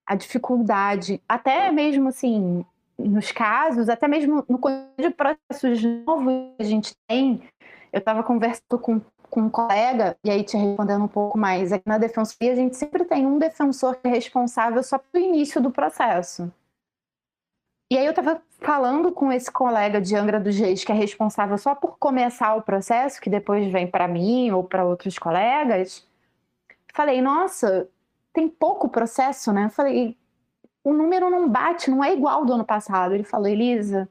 [0.06, 2.64] A dificuldade, até mesmo assim,
[2.96, 4.60] nos casos, até mesmo no
[4.98, 7.42] de processos novos que a gente tem,
[7.92, 11.98] eu estava conversando com, com um colega, e aí te respondendo um pouco mais, na
[11.98, 16.52] defensoria a gente sempre tem um defensor que é responsável só pelo início do processo.
[17.90, 21.56] E aí eu estava falando com esse colega de Angra dos Reis, que é responsável
[21.56, 26.04] só por começar o processo, que depois vem para mim ou para outros colegas.
[26.92, 27.88] Falei, nossa,
[28.32, 29.68] tem pouco processo, né?
[29.68, 30.16] Falei,
[30.82, 33.14] o número não bate, não é igual do ano passado.
[33.14, 34.08] Ele falou, Elisa,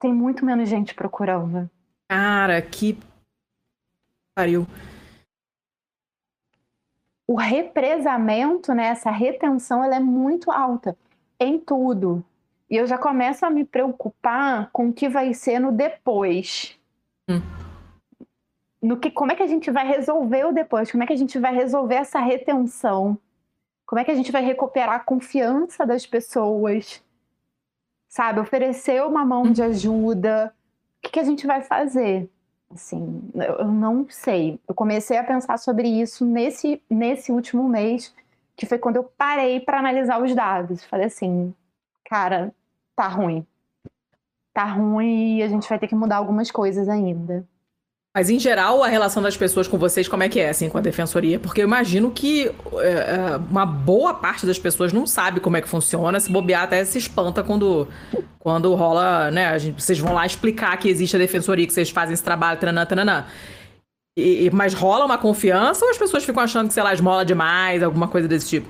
[0.00, 1.70] tem muito menos gente procurando.
[2.08, 2.98] Cara, que
[4.38, 4.68] pariu.
[7.26, 10.96] O represamento, né, essa retenção, ela é muito alta
[11.40, 12.24] em tudo.
[12.70, 16.78] E eu já começo a me preocupar com o que vai ser no depois.
[17.28, 17.40] Hum.
[18.80, 20.88] No que, como é que a gente vai resolver o depois?
[20.88, 23.18] Como é que a gente vai resolver essa retenção?
[23.84, 27.02] Como é que a gente vai recuperar a confiança das pessoas?
[28.08, 30.54] Sabe, oferecer uma mão de ajuda.
[30.98, 32.30] O que, que a gente vai fazer?
[32.70, 34.60] Assim, eu não sei.
[34.68, 38.14] Eu comecei a pensar sobre isso nesse, nesse último mês,
[38.56, 40.84] que foi quando eu parei para analisar os dados.
[40.84, 41.54] Falei assim,
[42.04, 42.54] cara,
[42.94, 43.46] tá ruim.
[44.52, 47.46] Tá ruim e a gente vai ter que mudar algumas coisas ainda.
[48.16, 50.78] Mas, em geral, a relação das pessoas com vocês, como é que é, assim, com
[50.78, 51.38] a defensoria?
[51.38, 55.60] Porque eu imagino que é, é, uma boa parte das pessoas não sabe como é
[55.60, 57.86] que funciona, se bobear até se espanta quando,
[58.38, 59.48] quando rola, né?
[59.48, 62.58] A gente, vocês vão lá explicar que existe a defensoria, que vocês fazem esse trabalho,
[62.58, 63.26] tranã, tranã.
[64.16, 67.82] E, mas rola uma confiança ou as pessoas ficam achando que, sei lá, esmola demais,
[67.82, 68.68] alguma coisa desse tipo?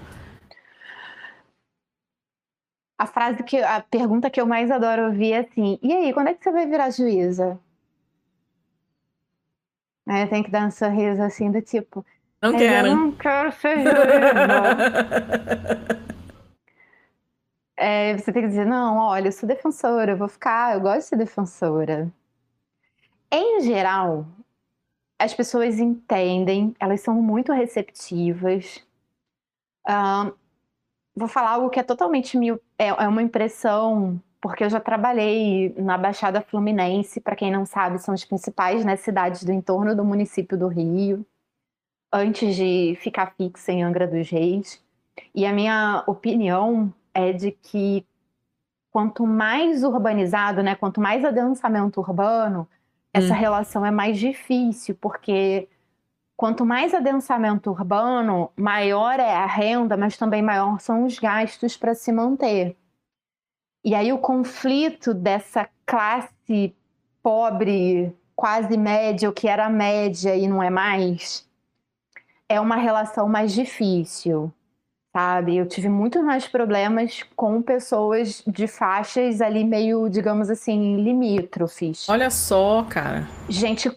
[2.99, 6.29] a frase que a pergunta que eu mais adoro ouvir é assim: "E aí, quando
[6.29, 7.59] é que você vai virar juíza?"
[10.09, 12.05] Aí tem que dar um sorriso assim do tipo:
[12.41, 13.95] "Não quero, não quero ser juíza."
[17.77, 21.01] é, você tem que dizer: "Não, olha, eu sou defensora, eu vou ficar, eu gosto
[21.01, 22.11] de ser defensora."
[23.31, 24.27] Em geral,
[25.19, 28.83] as pessoas entendem, elas são muito receptivas.
[29.87, 30.35] Uh,
[31.15, 35.75] vou falar algo que é totalmente mil, é, é uma impressão, porque eu já trabalhei
[35.77, 40.05] na Baixada Fluminense, para quem não sabe, são as principais né, cidades do entorno do
[40.05, 41.27] município do Rio,
[42.13, 44.83] antes de ficar fixa em Angra dos Reis.
[45.35, 48.07] E a minha opinião é de que
[48.91, 52.69] quanto mais urbanizado, né, quanto mais adensamento urbano,
[53.13, 53.37] essa hum.
[53.37, 55.69] relação é mais difícil, porque
[56.39, 61.97] Quanto mais adensamento urbano, maior é a renda, mas também maior são os gastos para
[61.97, 62.77] se manter.
[63.85, 66.75] E aí o conflito dessa classe
[67.23, 71.47] pobre, quase média, o que era média e não é mais,
[72.49, 74.53] é uma relação mais difícil,
[75.13, 75.57] sabe?
[75.57, 82.09] Eu tive muito mais problemas com pessoas de faixas ali meio, digamos assim, limítrofes.
[82.09, 83.29] Olha só, cara.
[83.49, 83.91] Gente,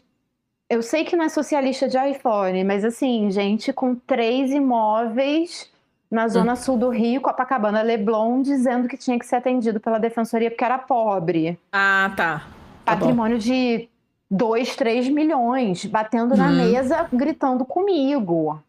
[0.69, 5.70] eu sei que não é socialista de iPhone, mas assim, gente com três imóveis
[6.11, 6.57] na zona hum.
[6.57, 10.77] sul do Rio, Copacabana, Leblon, dizendo que tinha que ser atendido pela defensoria porque era
[10.77, 11.57] pobre.
[11.71, 12.39] Ah, tá.
[12.83, 13.43] tá Patrimônio bom.
[13.43, 13.87] de
[14.29, 16.57] 2, 3 milhões, batendo na uhum.
[16.57, 18.61] mesa, gritando comigo.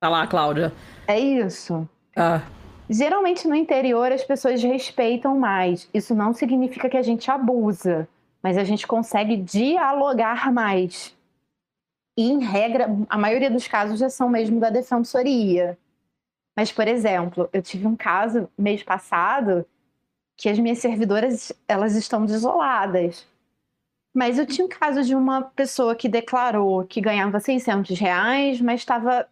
[0.00, 0.72] Tá lá, Cláudia.
[1.06, 1.88] É isso.
[2.16, 2.42] Ah.
[2.90, 5.88] Geralmente no interior as pessoas respeitam mais.
[5.94, 8.08] Isso não significa que a gente abusa,
[8.42, 11.16] mas a gente consegue dialogar mais.
[12.18, 15.78] E, em regra, a maioria dos casos já são mesmo da defensoria.
[16.56, 19.66] Mas, por exemplo, eu tive um caso mês passado
[20.36, 23.26] que as minhas servidoras elas estão desoladas.
[24.14, 28.80] Mas eu tinha um caso de uma pessoa que declarou que ganhava 600 reais, mas
[28.80, 29.26] estava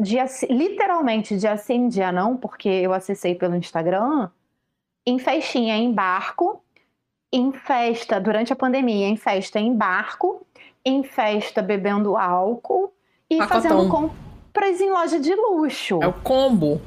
[0.00, 4.30] dia, literalmente dia sim, dia não, porque eu acessei pelo Instagram,
[5.06, 6.64] em festinha em barco,
[7.32, 10.44] em festa durante a pandemia, em festa em barco,
[10.84, 12.92] em festa bebendo álcool
[13.30, 13.62] e Pacotão.
[13.62, 13.90] fazendo
[14.54, 15.98] compras em loja de luxo.
[16.00, 16.80] É o combo.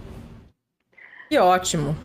[1.30, 1.96] Que ótimo.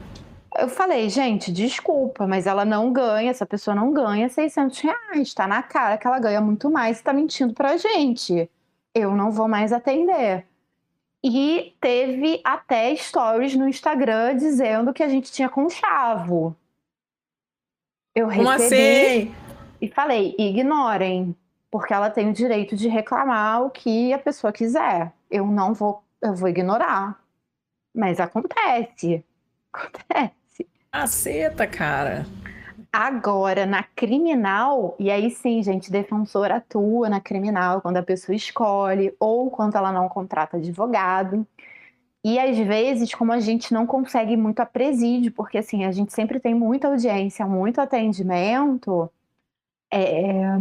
[0.58, 5.32] Eu falei, gente, desculpa, mas ela não ganha, essa pessoa não ganha 600 reais.
[5.32, 8.50] Tá na cara que ela ganha muito mais e tá mentindo pra gente.
[8.94, 10.44] Eu não vou mais atender.
[11.24, 16.54] E teve até stories no Instagram dizendo que a gente tinha conchavo.
[18.14, 19.34] Eu Como recebi assim?
[19.80, 21.34] e falei, ignorem,
[21.70, 25.12] porque ela tem o direito de reclamar o que a pessoa quiser.
[25.32, 27.18] Eu não vou, eu vou ignorar.
[27.94, 29.24] Mas acontece.
[29.72, 30.68] Acontece.
[30.92, 32.26] Caceta, cara.
[32.92, 39.14] Agora, na criminal, e aí sim, gente, defensor atua na criminal quando a pessoa escolhe
[39.18, 41.46] ou quando ela não contrata advogado.
[42.24, 46.12] E às vezes, como a gente não consegue muito a presídio, porque assim, a gente
[46.12, 49.10] sempre tem muita audiência, muito atendimento,
[49.90, 50.58] é...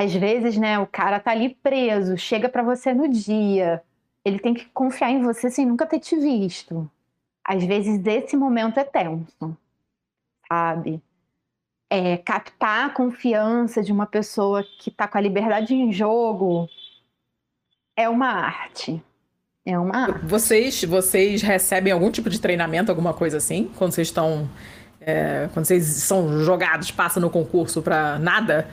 [0.00, 3.82] às vezes, né, o cara tá ali preso, chega para você no dia,
[4.24, 6.90] ele tem que confiar em você sem nunca ter te visto
[7.50, 9.56] às vezes esse momento é tenso,
[10.48, 11.02] sabe?
[11.90, 16.68] É, captar a confiança de uma pessoa que está com a liberdade em jogo
[17.96, 19.02] é uma arte.
[19.66, 20.24] É uma arte.
[20.24, 23.68] Vocês, vocês recebem algum tipo de treinamento, alguma coisa assim?
[23.76, 24.48] Quando vocês estão.
[25.00, 28.68] É, quando vocês são jogados, passam no concurso para nada?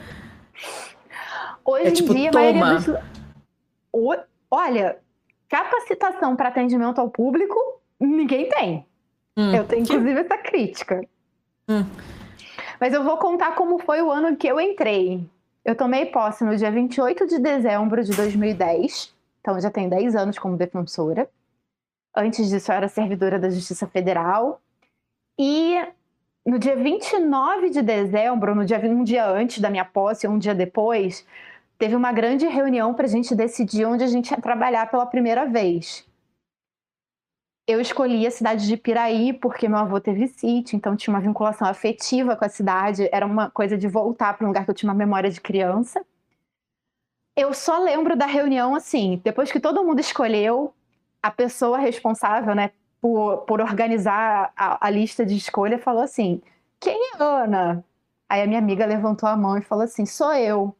[1.68, 2.74] Hoje é, tipo, em dia, toma.
[2.76, 4.24] Dos...
[4.50, 4.98] Olha,
[5.50, 7.54] capacitação para atendimento ao público
[8.00, 8.86] ninguém tem.
[9.36, 10.20] Hum, eu tenho, inclusive, que...
[10.20, 11.06] essa crítica.
[11.68, 11.84] Hum.
[12.80, 15.22] Mas eu vou contar como foi o ano que eu entrei.
[15.62, 19.14] Eu tomei posse no dia 28 de dezembro de 2010.
[19.42, 21.28] Então, já tenho 10 anos como defensora.
[22.16, 24.58] Antes disso, eu era servidora da Justiça Federal.
[25.38, 25.76] E
[26.46, 30.54] no dia 29 de dezembro, no dia, um dia antes da minha posse, um dia
[30.54, 31.26] depois,
[31.78, 35.46] teve uma grande reunião para a gente decidir onde a gente ia trabalhar pela primeira
[35.46, 36.08] vez
[37.68, 41.68] eu escolhi a cidade de Piraí porque meu avô teve sítio, então tinha uma vinculação
[41.68, 44.90] afetiva com a cidade, era uma coisa de voltar para um lugar que eu tinha
[44.90, 46.02] uma memória de criança.
[47.36, 50.72] Eu só lembro da reunião assim, depois que todo mundo escolheu,
[51.22, 52.70] a pessoa responsável, né,
[53.02, 56.40] por, por organizar a, a lista de escolha falou assim:
[56.80, 57.84] quem é Ana?
[58.30, 60.74] Aí a minha amiga levantou a mão e falou assim: sou eu.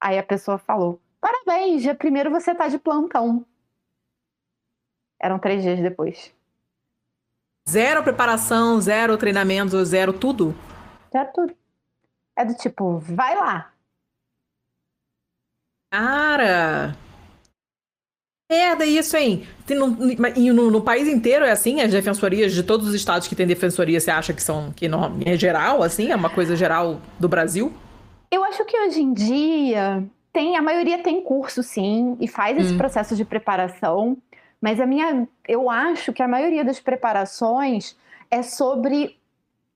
[0.00, 3.44] Aí a pessoa falou: parabéns, dia primeiro você tá de plantão.
[5.20, 6.32] Eram três dias depois.
[7.68, 10.54] Zero preparação, zero treinamento, zero tudo?
[11.12, 11.56] Zero tudo.
[12.36, 13.72] É do tipo, vai lá.
[15.92, 16.96] Cara!
[18.50, 19.46] Merda, isso, hein?
[19.68, 21.80] No, no, no, país inteiro é assim?
[21.80, 25.18] As defensorias de todos os estados que têm defensoria, você acha que são que não,
[25.24, 26.10] é geral, assim?
[26.10, 27.72] É uma coisa geral do Brasil?
[28.30, 32.74] Eu acho que hoje em dia tem, a maioria tem curso, sim, e faz esse
[32.74, 32.78] hum.
[32.78, 34.16] processo de preparação.
[34.60, 37.96] Mas a minha, eu acho que a maioria das preparações
[38.30, 39.18] é sobre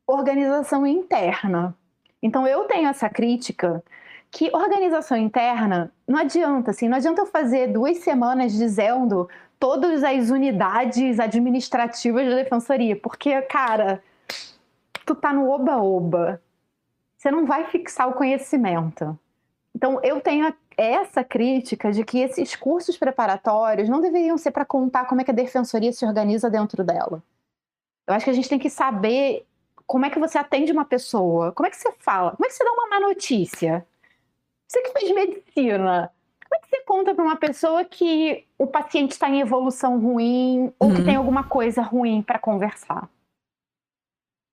[0.06, 1.74] organização interna.
[2.22, 3.82] Então eu tenho essa crítica
[4.30, 9.28] que organização interna não adianta, assim, não adianta eu fazer duas semanas dizendo
[9.58, 14.02] todas as unidades administrativas da defensoria, porque, cara,
[15.06, 16.42] tu tá no oba-oba.
[17.24, 19.18] Você não vai fixar o conhecimento.
[19.74, 25.06] Então, eu tenho essa crítica de que esses cursos preparatórios não deveriam ser para contar
[25.06, 27.22] como é que a defensoria se organiza dentro dela.
[28.06, 29.46] Eu acho que a gente tem que saber
[29.86, 32.56] como é que você atende uma pessoa, como é que você fala, como é que
[32.56, 33.86] você dá uma má notícia.
[34.68, 36.12] Você que fez medicina,
[36.44, 40.70] como é que você conta para uma pessoa que o paciente está em evolução ruim
[40.78, 40.94] ou uhum.
[40.94, 43.08] que tem alguma coisa ruim para conversar?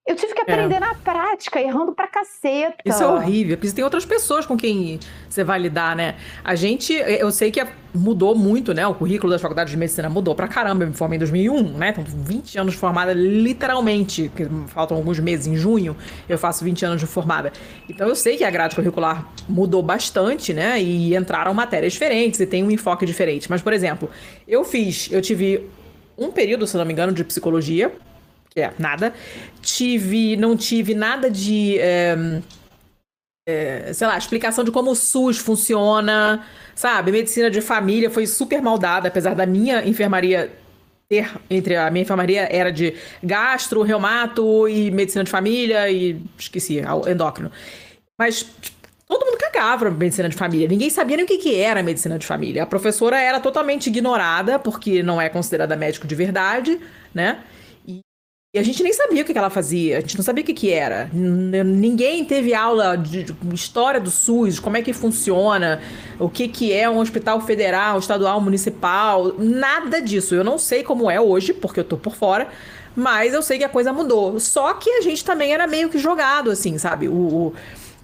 [0.05, 0.79] Eu tive que aprender é.
[0.79, 2.75] na prática, errando pra caceta.
[2.83, 4.99] Isso é horrível, porque tem outras pessoas com quem
[5.29, 6.15] você vai lidar, né?
[6.43, 8.85] A gente, eu sei que mudou muito, né?
[8.87, 10.83] O currículo das faculdades de medicina mudou pra caramba.
[10.83, 11.89] Eu me formei em 2001, né?
[11.89, 14.31] Então, 20 anos formada, literalmente.
[14.69, 15.95] Faltam alguns meses, em junho,
[16.27, 17.53] eu faço 20 anos de formada.
[17.87, 20.81] Então, eu sei que a grade curricular mudou bastante, né?
[20.81, 23.47] E entraram matérias diferentes e tem um enfoque diferente.
[23.51, 24.09] Mas, por exemplo,
[24.47, 25.69] eu fiz, eu tive
[26.17, 27.93] um período, se não me engano, de psicologia
[28.55, 29.13] é nada.
[29.61, 32.41] Tive, não tive nada de, é,
[33.47, 36.45] é, sei lá, explicação de como o SUS funciona,
[36.75, 37.11] sabe?
[37.11, 40.51] Medicina de família foi super mal dada, apesar da minha enfermaria
[41.07, 46.81] ter, entre a minha enfermaria era de gastro, reumato e medicina de família e esqueci,
[47.07, 47.51] endócrino.
[48.17, 48.45] Mas
[49.07, 50.67] todo mundo cagava pra medicina de família.
[50.67, 52.63] Ninguém sabia nem o que, que era medicina de família.
[52.63, 56.79] A professora era totalmente ignorada, porque não é considerada médico de verdade,
[57.13, 57.39] né?
[58.53, 60.53] E a gente nem sabia o que ela fazia, a gente não sabia o que,
[60.53, 61.09] que era.
[61.13, 65.81] Ninguém teve aula de história do SUS, como é que funciona,
[66.19, 70.35] o que, que é um hospital federal, estadual, municipal, nada disso.
[70.35, 72.49] Eu não sei como é hoje, porque eu tô por fora,
[72.93, 74.37] mas eu sei que a coisa mudou.
[74.37, 77.07] Só que a gente também era meio que jogado, assim, sabe?
[77.07, 77.53] O, o...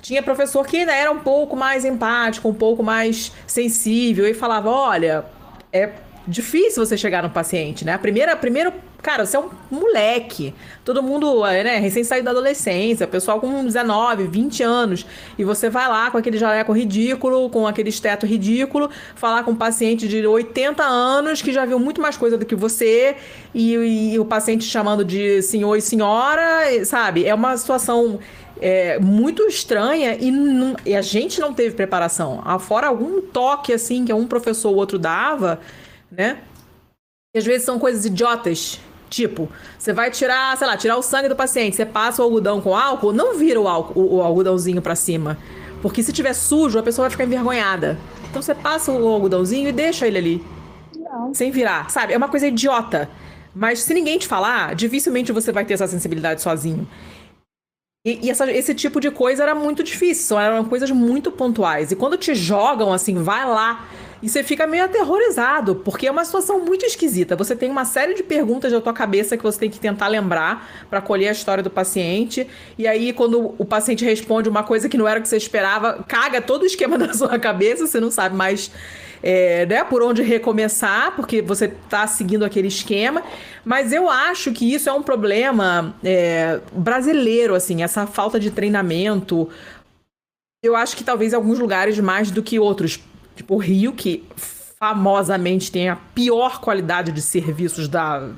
[0.02, 4.70] Tinha professor que ainda era um pouco mais empático, um pouco mais sensível e falava:
[4.70, 5.26] olha,
[5.74, 5.92] é
[6.26, 7.94] difícil você chegar no paciente, né?
[7.96, 8.72] A primeira, primeiro,
[9.08, 10.54] cara, você é um moleque.
[10.84, 15.06] Todo mundo, é, né, recém saído da adolescência, pessoal com 19, 20 anos,
[15.40, 19.56] e você vai lá com aquele jaleco ridículo, com aquele esteto ridículo, falar com um
[19.56, 23.16] paciente de 80 anos que já viu muito mais coisa do que você,
[23.56, 23.76] e,
[24.12, 27.26] e o paciente chamando de senhor e senhora, sabe?
[27.26, 28.20] É uma situação
[28.60, 32.44] é, muito estranha e, não, e, a gente não teve preparação.
[32.60, 35.62] Fora algum toque assim que um professor ou outro dava,
[36.12, 36.40] né?
[37.34, 38.82] E às vezes são coisas idiotas.
[39.10, 42.60] Tipo, você vai tirar, sei lá, tirar o sangue do paciente, você passa o algodão
[42.60, 45.38] com álcool, não vira o, álcool, o, o algodãozinho para cima.
[45.82, 47.98] Porque se tiver sujo, a pessoa vai ficar envergonhada.
[48.30, 50.46] Então você passa o algodãozinho e deixa ele ali.
[50.98, 51.34] Não.
[51.34, 52.14] Sem virar, sabe?
[52.14, 53.10] É uma coisa idiota.
[53.56, 56.88] Mas se ninguém te falar, dificilmente você vai ter essa sensibilidade sozinho.
[58.06, 61.92] E, e essa, esse tipo de coisa era muito difícil, eram coisas muito pontuais.
[61.92, 63.88] E quando te jogam assim, vai lá
[64.22, 67.36] e você fica meio aterrorizado, porque é uma situação muito esquisita.
[67.36, 70.68] Você tem uma série de perguntas na tua cabeça que você tem que tentar lembrar
[70.90, 72.48] para colher a história do paciente.
[72.78, 76.04] E aí, quando o paciente responde uma coisa que não era o que você esperava,
[76.08, 78.72] caga todo o esquema da sua cabeça, você não sabe mais.
[79.24, 83.24] É, né, por onde recomeçar, porque você está seguindo aquele esquema.
[83.66, 89.50] Mas eu acho que isso é um problema é, brasileiro, assim, essa falta de treinamento.
[90.64, 93.00] Eu acho que talvez em alguns lugares mais do que outros.
[93.38, 94.26] Tipo, o Rio, que
[94.80, 98.30] famosamente tem a pior qualidade de serviços da.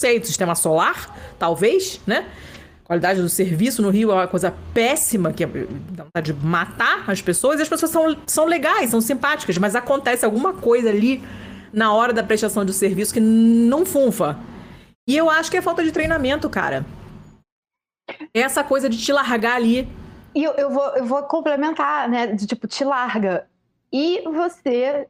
[0.00, 2.28] sei, do sistema solar, talvez, né?
[2.84, 7.60] Qualidade do serviço no Rio é uma coisa péssima, que é de matar as pessoas,
[7.60, 11.22] e as pessoas são, são legais, são simpáticas, mas acontece alguma coisa ali
[11.72, 14.36] na hora da prestação de serviço que não funfa.
[15.06, 16.84] E eu acho que é falta de treinamento, cara.
[18.34, 19.88] Essa coisa de te largar ali.
[20.34, 22.28] E eu, eu, vou, eu vou complementar, né?
[22.28, 23.46] De tipo, te larga.
[23.92, 25.08] E você,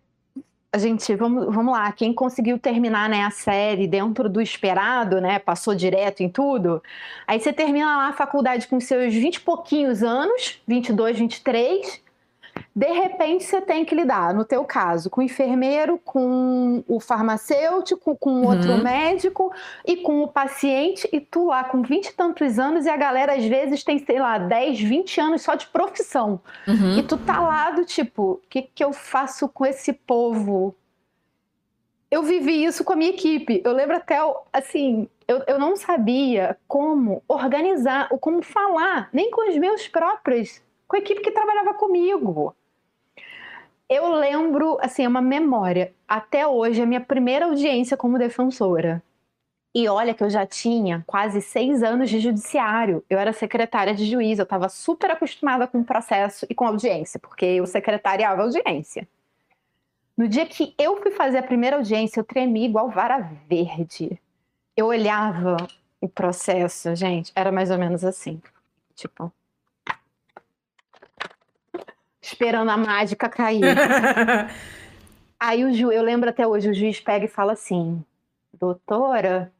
[0.72, 5.38] a gente, vamos, vamos lá, quem conseguiu terminar né, a série dentro do esperado, né?
[5.38, 6.82] Passou direto em tudo.
[7.26, 12.09] Aí você termina lá a faculdade com seus 20 e pouquinhos anos, 22, 23
[12.74, 18.16] de repente você tem que lidar, no teu caso, com o enfermeiro, com o farmacêutico,
[18.16, 18.82] com outro uhum.
[18.82, 19.52] médico
[19.84, 23.34] e com o paciente, e tu lá com 20 e tantos anos, e a galera
[23.34, 26.40] às vezes tem, sei lá, 10, 20 anos só de profissão.
[26.66, 26.98] Uhum.
[26.98, 30.74] E tu tá lá do tipo, o que, que eu faço com esse povo?
[32.08, 33.62] Eu vivi isso com a minha equipe.
[33.64, 34.18] Eu lembro até,
[34.52, 40.62] assim, eu, eu não sabia como organizar, ou como falar, nem com os meus próprios
[40.90, 42.52] com a equipe que trabalhava comigo.
[43.90, 45.92] Eu lembro, assim, é uma memória.
[46.06, 49.02] Até hoje, a minha primeira audiência como defensora.
[49.74, 53.04] E olha que eu já tinha quase seis anos de judiciário.
[53.10, 57.18] Eu era secretária de juiz, eu estava super acostumada com o processo e com audiência,
[57.18, 59.08] porque eu secretariava audiência.
[60.16, 63.18] No dia que eu fui fazer a primeira audiência, eu tremi igual vara
[63.48, 64.20] verde.
[64.76, 65.56] Eu olhava
[66.00, 68.40] o processo, gente, era mais ou menos assim.
[68.94, 69.32] Tipo,
[72.20, 73.62] esperando a mágica cair.
[75.38, 78.04] Aí o ju, eu lembro até hoje, o juiz pega e fala assim:
[78.52, 79.52] doutora,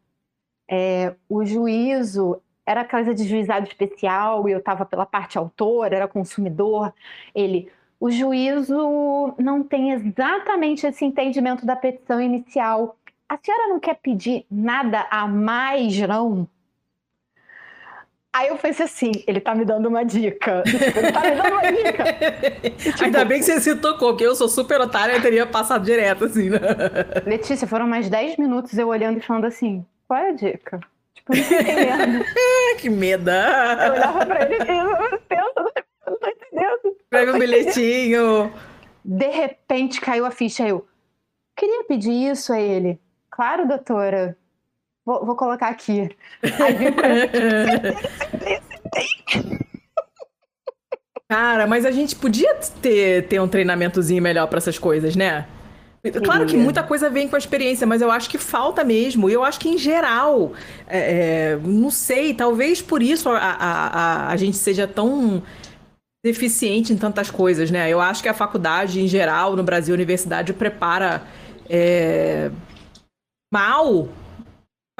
[0.69, 6.07] é, o juízo era coisa de juizado especial e eu estava pela parte autora, era
[6.07, 6.93] consumidor.
[7.35, 12.97] Ele, o juízo não tem exatamente esse entendimento da petição inicial.
[13.29, 16.47] A senhora não quer pedir nada a mais, não?
[18.33, 20.63] Aí eu pensei assim, ele tá me dando uma dica.
[20.65, 22.05] Ele tá me dando uma dica.
[22.79, 25.85] tipo, Ainda bem que você se tocou, porque eu sou super otária e teria passado
[25.85, 26.61] direto, assim, né?
[27.27, 30.79] Letícia, foram mais 10 minutos eu olhando e falando assim, qual é a dica?
[31.13, 32.25] Tipo, não tô entendendo.
[32.79, 33.31] que medo!
[33.31, 35.73] Eu olhava pra ele e pensando,
[36.07, 36.97] não tô entendendo.
[37.11, 38.53] Pega um bilhetinho.
[39.05, 40.87] De repente caiu a ficha, eu,
[41.57, 43.01] queria pedir isso a ele.
[43.29, 44.37] Claro, doutora.
[45.11, 46.09] Vou, vou colocar aqui.
[46.41, 47.09] Aí vim pra...
[51.29, 55.49] Cara, mas a gente podia ter, ter um treinamentozinho melhor para essas coisas, né?
[56.25, 59.29] Claro que muita coisa vem com a experiência, mas eu acho que falta mesmo.
[59.29, 60.53] E eu acho que, em geral,
[60.87, 65.43] é, é, não sei, talvez por isso a, a, a, a, gente seja tão
[66.25, 67.91] deficiente em tantas coisas, né?
[67.91, 71.23] Eu acho que a faculdade, em geral, no Brasil, a universidade prepara
[71.69, 72.51] é,
[73.53, 74.09] mal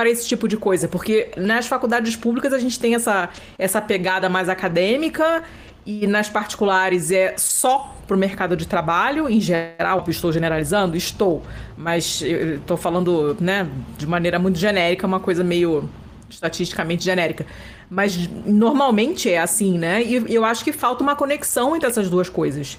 [0.01, 3.29] para esse tipo de coisa, porque nas faculdades públicas a gente tem essa,
[3.59, 5.45] essa pegada mais acadêmica
[5.85, 10.97] e nas particulares é só para o mercado de trabalho, em geral, estou generalizando?
[10.97, 11.43] Estou,
[11.77, 15.87] mas estou falando né, de maneira muito genérica, uma coisa meio
[16.31, 17.45] estatisticamente genérica.
[17.91, 20.03] Mas normalmente é assim, né?
[20.03, 22.79] E eu acho que falta uma conexão entre essas duas coisas.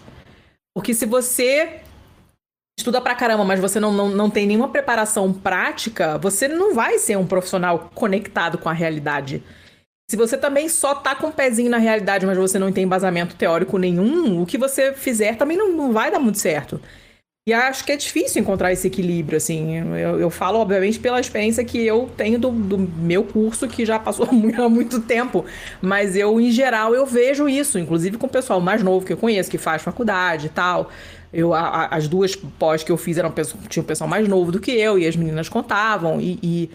[0.74, 1.82] Porque se você
[2.78, 6.98] estuda pra caramba, mas você não, não, não tem nenhuma preparação prática, você não vai
[6.98, 9.44] ser um profissional conectado com a realidade.
[10.10, 12.84] Se você também só tá com o um pezinho na realidade, mas você não tem
[12.84, 16.82] embasamento teórico nenhum, o que você fizer também não, não vai dar muito certo.
[17.48, 19.78] E acho que é difícil encontrar esse equilíbrio, assim.
[19.78, 23.98] Eu, eu falo, obviamente, pela experiência que eu tenho do, do, meu curso, que já
[23.98, 25.44] passou há muito tempo.
[25.82, 29.18] Mas eu, em geral, eu vejo isso, inclusive com o pessoal mais novo que eu
[29.18, 30.92] conheço, que faz faculdade e tal.
[31.34, 33.34] Eu, a, as duas pós que eu fiz eram
[33.70, 36.70] tinha um pessoal mais novo do que eu, e as meninas contavam, e, e,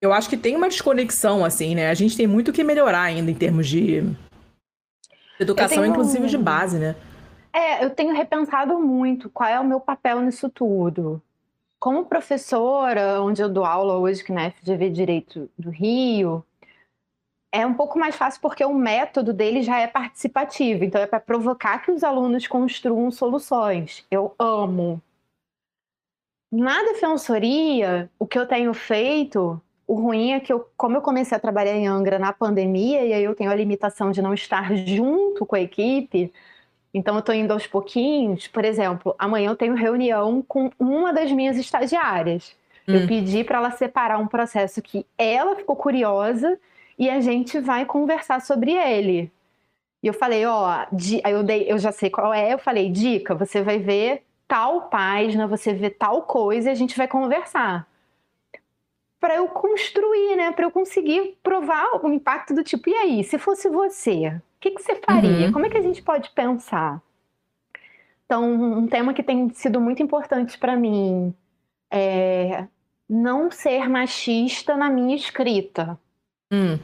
[0.00, 1.90] eu acho que tem uma desconexão, assim, né?
[1.90, 4.04] A gente tem muito que melhorar ainda em termos de
[5.40, 5.90] educação, tenho...
[5.90, 6.94] inclusive de base, né?
[7.52, 11.20] É, eu tenho repensado muito qual é o meu papel nisso tudo.
[11.78, 16.44] Como professora, onde eu dou aula hoje, que na FGV Direito do Rio,
[17.52, 21.20] é um pouco mais fácil porque o método dele já é participativo, então é para
[21.20, 24.04] provocar que os alunos construam soluções.
[24.10, 25.00] Eu amo.
[26.52, 31.36] Na defensoria, o que eu tenho feito, o ruim é que eu, como eu comecei
[31.36, 34.74] a trabalhar em Angra na pandemia e aí eu tenho a limitação de não estar
[34.74, 36.32] junto com a equipe,
[36.92, 38.48] então eu estou indo aos pouquinhos.
[38.48, 42.54] Por exemplo, amanhã eu tenho reunião com uma das minhas estagiárias.
[42.88, 42.94] Hum.
[42.94, 46.58] Eu pedi para ela separar um processo que ela ficou curiosa
[46.98, 49.30] e a gente vai conversar sobre ele.
[50.02, 50.86] E eu falei, ó,
[51.24, 54.82] aí eu, dei, eu já sei qual é, eu falei, dica, você vai ver tal
[54.82, 57.88] página, você vê tal coisa e a gente vai conversar.
[59.18, 60.52] Para eu construir, né?
[60.52, 64.70] Para eu conseguir provar o impacto do tipo, e aí, se fosse você, o que,
[64.70, 65.46] que você faria?
[65.46, 65.52] Uhum.
[65.52, 67.02] Como é que a gente pode pensar?
[68.24, 71.34] Então, um tema que tem sido muito importante para mim
[71.90, 72.66] é
[73.08, 75.98] não ser machista na minha escrita.
[76.52, 76.78] Hum.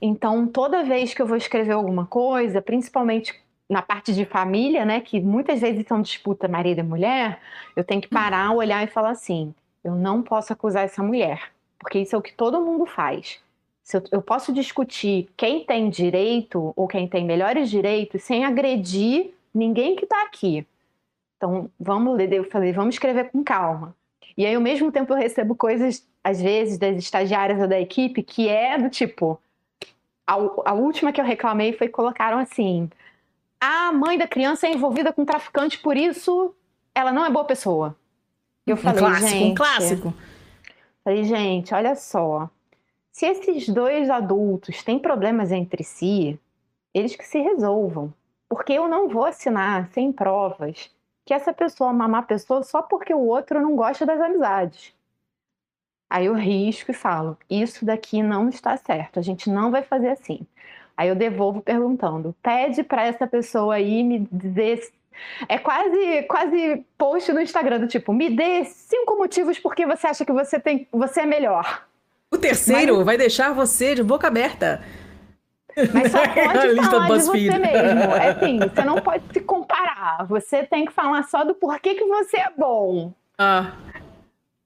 [0.00, 3.34] Então, toda vez que eu vou escrever alguma coisa, principalmente
[3.68, 7.40] na parte de família, né, que muitas vezes são disputa marido e mulher,
[7.76, 9.54] eu tenho que parar, olhar e falar assim:
[9.84, 13.40] eu não posso acusar essa mulher, porque isso é o que todo mundo faz.
[13.92, 19.96] Eu, eu, posso discutir quem tem direito ou quem tem melhores direitos sem agredir ninguém
[19.96, 20.66] que está aqui.
[21.36, 23.94] Então, vamos ler, eu falei, vamos escrever com calma.
[24.36, 28.22] E aí, ao mesmo tempo, eu recebo coisas às vezes, das estagiárias ou da equipe,
[28.22, 29.40] que é do tipo.
[30.26, 30.34] A,
[30.66, 32.90] a última que eu reclamei foi que colocaram assim:
[33.60, 36.54] a mãe da criança é envolvida com traficante, por isso
[36.94, 37.96] ela não é boa pessoa.
[38.66, 40.14] Eu falei, um clássico, gente, um clássico.
[41.02, 42.50] Falei, gente, olha só.
[43.10, 46.38] Se esses dois adultos têm problemas entre si,
[46.92, 48.12] eles que se resolvam.
[48.48, 50.90] Porque eu não vou assinar sem provas
[51.24, 54.94] que essa pessoa é uma má pessoa só porque o outro não gosta das amizades.
[56.10, 60.10] Aí eu risco e falo: Isso daqui não está certo, a gente não vai fazer
[60.10, 60.40] assim.
[60.96, 64.90] Aí eu devolvo perguntando: Pede para essa pessoa aí me dizer.
[65.48, 70.24] É quase, quase post no Instagram do tipo: Me dê cinco motivos porque você acha
[70.24, 71.84] que você, tem, você é melhor.
[72.30, 73.06] O terceiro Mas...
[73.06, 74.82] vai deixar você de boca aberta.
[75.92, 78.12] Mas só pode falar de você mesmo.
[78.18, 80.26] É assim, você não pode se comparar.
[80.26, 83.12] Você tem que falar só do porquê que você é bom.
[83.38, 83.72] Ah.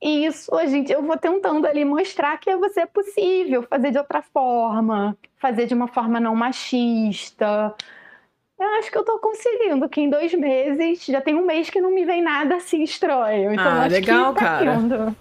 [0.03, 3.98] E isso, a gente, eu vou tentando ali mostrar que você é possível fazer de
[3.98, 7.72] outra forma, fazer de uma forma não machista.
[8.59, 11.80] Eu acho que eu tô conseguindo, que em dois meses, já tem um mês que
[11.80, 13.53] não me vem nada assim estranho.
[13.53, 14.74] Então ah, legal, tá cara.
[14.74, 15.16] Indo.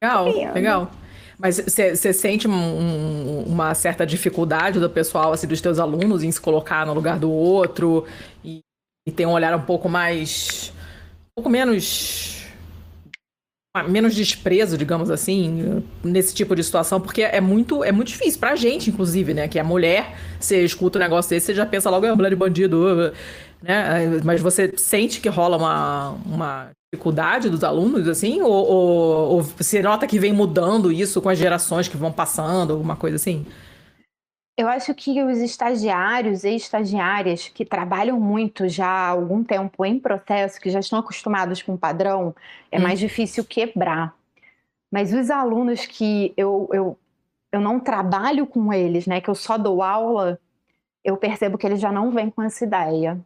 [0.00, 0.90] Legal, tá legal.
[1.36, 6.40] Mas você sente um, uma certa dificuldade do pessoal, assim, dos teus alunos em se
[6.40, 8.06] colocar no lugar do outro
[8.44, 8.60] e,
[9.08, 10.72] e ter um olhar um pouco mais.
[11.32, 12.29] um pouco menos
[13.88, 18.56] menos desprezo, digamos assim, nesse tipo de situação, porque é muito, é muito difícil pra
[18.56, 19.46] gente, inclusive, né?
[19.46, 22.36] Que é mulher, você escuta um negócio desse, você já pensa logo, é mulher de
[22.36, 23.12] bandido,
[23.62, 24.20] né?
[24.24, 28.42] Mas você sente que rola uma, uma dificuldade dos alunos, assim?
[28.42, 32.72] Ou, ou, ou você nota que vem mudando isso com as gerações que vão passando,
[32.72, 33.46] alguma coisa assim?
[34.60, 39.98] Eu acho que os estagiários e estagiárias que trabalham muito já há algum tempo em
[39.98, 42.34] processo, que já estão acostumados com o padrão,
[42.70, 42.82] é hum.
[42.82, 44.14] mais difícil quebrar.
[44.92, 46.98] Mas os alunos que eu, eu,
[47.50, 50.38] eu não trabalho com eles, né, que eu só dou aula,
[51.02, 53.18] eu percebo que eles já não vêm com essa ideia.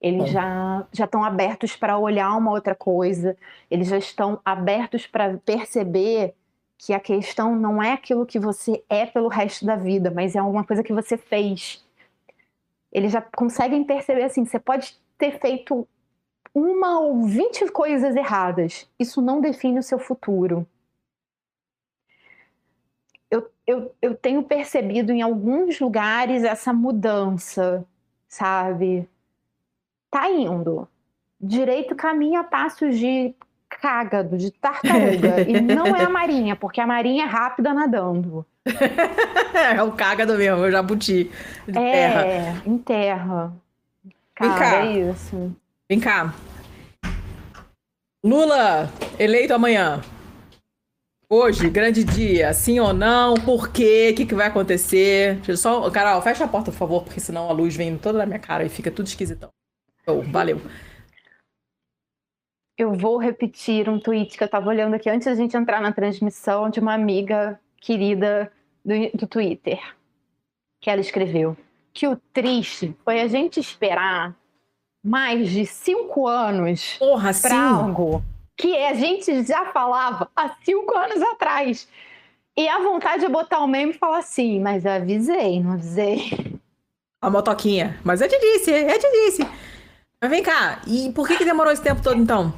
[0.00, 3.36] Eles já, já estão abertos para olhar uma outra coisa,
[3.68, 6.36] eles já estão abertos para perceber
[6.78, 10.38] que a questão não é aquilo que você é pelo resto da vida, mas é
[10.38, 11.84] alguma coisa que você fez.
[12.92, 15.86] Eles já conseguem perceber assim, você pode ter feito
[16.54, 18.88] uma ou vinte coisas erradas.
[18.98, 20.66] Isso não define o seu futuro.
[23.28, 27.84] Eu, eu, eu tenho percebido em alguns lugares essa mudança,
[28.26, 29.06] sabe?
[30.10, 30.88] Tá indo.
[31.40, 33.34] Direito caminha a passos de
[33.68, 35.42] cágado, de tartaruga.
[35.46, 38.44] e não é a marinha, porque a marinha é rápida nadando.
[39.54, 41.30] é o cágado mesmo, o jabuti.
[41.66, 42.62] De é, terra.
[42.66, 43.52] em terra.
[44.34, 44.86] Cara, Vem cá.
[44.86, 45.56] é isso.
[45.88, 46.34] Vem cá.
[48.24, 50.00] Lula, eleito amanhã.
[51.30, 53.34] Hoje, grande dia, sim ou não?
[53.34, 54.10] Por quê?
[54.12, 55.38] O que, que vai acontecer?
[55.56, 58.38] Só, Carol, fecha a porta, por favor, porque senão a luz vem toda na minha
[58.38, 59.50] cara e fica tudo esquisitão.
[60.06, 60.60] Oh, valeu
[62.78, 65.92] eu vou repetir um tweet que eu estava olhando aqui antes da gente entrar na
[65.92, 68.52] transmissão de uma amiga querida
[68.84, 69.80] do, do Twitter,
[70.80, 71.56] que ela escreveu
[71.92, 74.32] que o triste foi a gente esperar
[75.04, 76.96] mais de cinco anos
[77.42, 78.22] para algo
[78.56, 81.88] que a gente já falava há cinco anos atrás.
[82.56, 86.60] E a vontade de botar o um meme e falar assim, mas avisei, não avisei.
[87.20, 87.98] A motoquinha.
[88.04, 89.48] Mas eu te disse, eu te disse.
[90.20, 92.52] Mas vem cá, e por que, que demorou esse tempo todo então?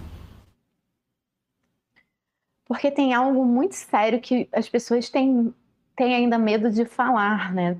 [2.71, 5.53] Porque tem algo muito sério que as pessoas têm,
[5.97, 7.77] têm ainda medo de falar, né?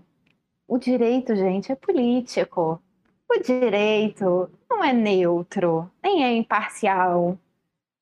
[0.67, 2.83] O direito, gente, é político.
[3.31, 7.39] O direito não é neutro, nem é imparcial.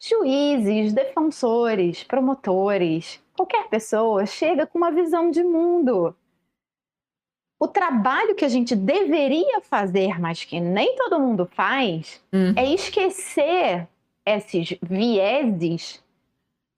[0.00, 6.16] Juízes, defensores, promotores, qualquer pessoa chega com uma visão de mundo.
[7.60, 12.54] O trabalho que a gente deveria fazer, mas que nem todo mundo faz, hum.
[12.56, 13.86] é esquecer
[14.24, 16.02] esses vieses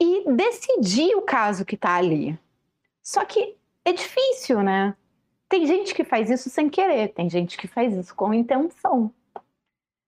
[0.01, 2.39] e decidir o caso que está ali.
[3.03, 4.97] Só que é difícil, né?
[5.49, 9.13] Tem gente que faz isso sem querer, tem gente que faz isso com intenção.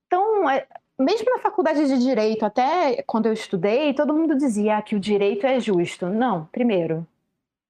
[0.07, 0.67] Então, é,
[0.99, 5.47] mesmo na faculdade de direito, até quando eu estudei, todo mundo dizia que o direito
[5.47, 6.07] é justo.
[6.07, 7.07] Não, primeiro,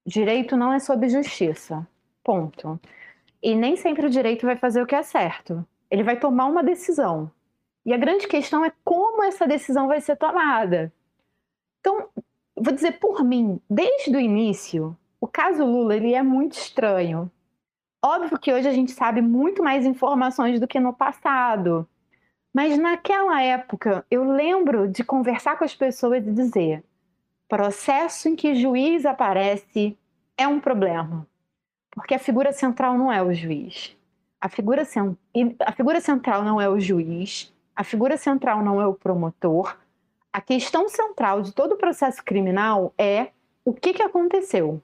[0.06, 1.86] direito não é sobre justiça.
[2.22, 2.78] Ponto.
[3.42, 5.66] E nem sempre o direito vai fazer o que é certo.
[5.90, 7.30] Ele vai tomar uma decisão.
[7.84, 10.92] E a grande questão é como essa decisão vai ser tomada.
[11.82, 12.08] Então,
[12.56, 17.28] vou dizer por mim, desde o início, o caso Lula ele é muito estranho.
[18.00, 21.86] Óbvio que hoje a gente sabe muito mais informações do que no passado.
[22.54, 26.84] Mas naquela época, eu lembro de conversar com as pessoas e dizer:
[27.48, 29.98] processo em que juiz aparece
[30.38, 31.26] é um problema.
[31.90, 33.96] Porque a figura central não é o juiz.
[34.40, 34.82] A figura,
[35.66, 39.76] a figura central não é o juiz, a figura central não é o promotor,
[40.32, 43.28] a questão central de todo o processo criminal é
[43.64, 44.80] o que, que aconteceu.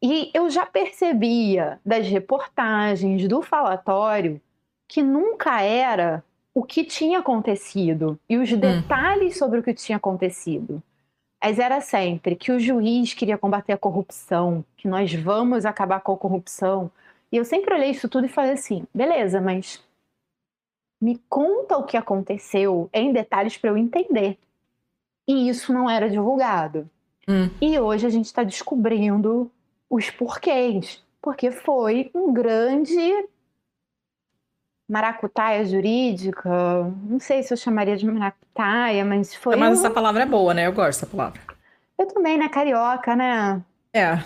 [0.00, 4.40] E eu já percebia das reportagens, do falatório,
[4.88, 8.58] que nunca era o que tinha acontecido e os hum.
[8.58, 10.82] detalhes sobre o que tinha acontecido.
[11.42, 16.12] Mas era sempre que o juiz queria combater a corrupção, que nós vamos acabar com
[16.12, 16.90] a corrupção.
[17.32, 19.82] E eu sempre olhei isso tudo e falei assim: beleza, mas
[21.02, 24.38] me conta o que aconteceu em detalhes para eu entender.
[25.26, 26.88] E isso não era divulgado.
[27.28, 27.50] Hum.
[27.60, 29.50] E hoje a gente está descobrindo
[29.90, 31.02] os porquês.
[31.20, 33.28] Porque foi um grande
[34.88, 36.48] maracutaia jurídica.
[37.02, 39.56] Não sei se eu chamaria de maracutaia, mas foi.
[39.56, 39.80] Mas um...
[39.80, 40.68] essa palavra é boa, né?
[40.68, 41.40] Eu gosto dessa palavra.
[41.98, 42.48] Eu também, né?
[42.48, 43.60] Carioca, né?
[43.92, 44.18] É.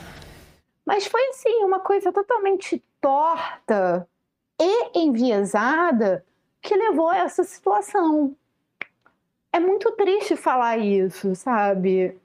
[0.85, 4.07] Mas foi assim, uma coisa totalmente torta
[4.61, 6.25] e enviesada
[6.67, 8.35] que levou a essa situação.
[9.53, 12.19] É muito triste falar isso, sabe?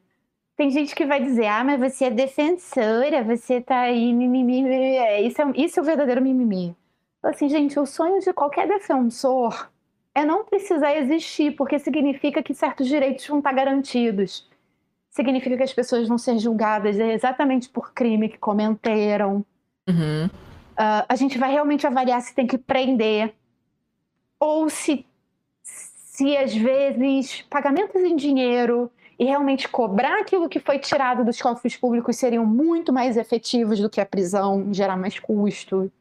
[0.58, 4.68] Tem gente que vai dizer, ah, mas você é defensora, você tá aí, mimimi.
[4.68, 6.76] É, isso é, isso é o verdadeiro mimimi.
[7.24, 9.70] Assim, gente, o sonho de qualquer defensor
[10.14, 14.50] é não precisar existir, porque significa que certos direitos vão estar garantidos.
[15.10, 19.46] Significa que as pessoas vão ser julgadas exatamente por crime que cometeram.
[19.88, 20.26] Uhum.
[20.26, 23.36] Uh, a gente vai realmente avaliar se tem que prender
[24.42, 25.06] ou se,
[25.62, 31.78] se às vezes pagamentos em dinheiro e realmente cobrar aquilo que foi tirado dos cofres
[31.78, 35.92] públicos seriam muito mais efetivos do que a prisão, gerar mais custo.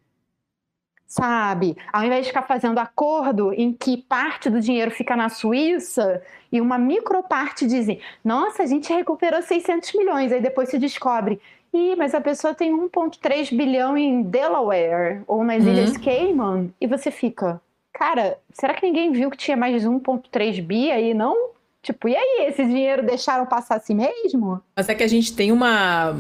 [1.07, 1.77] Sabe?
[1.93, 6.61] Ao invés de ficar fazendo acordo em que parte do dinheiro fica na Suíça e
[6.61, 11.39] uma microparte dizem: nossa, a gente recuperou 600 milhões, aí depois se descobre.
[11.75, 15.73] Ih, mas a pessoa tem 1,3 bilhão em Delaware ou nas uhum.
[15.73, 17.61] Ilhas Cayman, e você fica,
[18.01, 21.51] cara, será que ninguém viu que tinha mais de 1,3 bi aí, não?
[21.83, 24.59] Tipo, e aí, esse dinheiro deixaram passar assim mesmo?
[24.75, 26.17] Mas é que a gente tem uma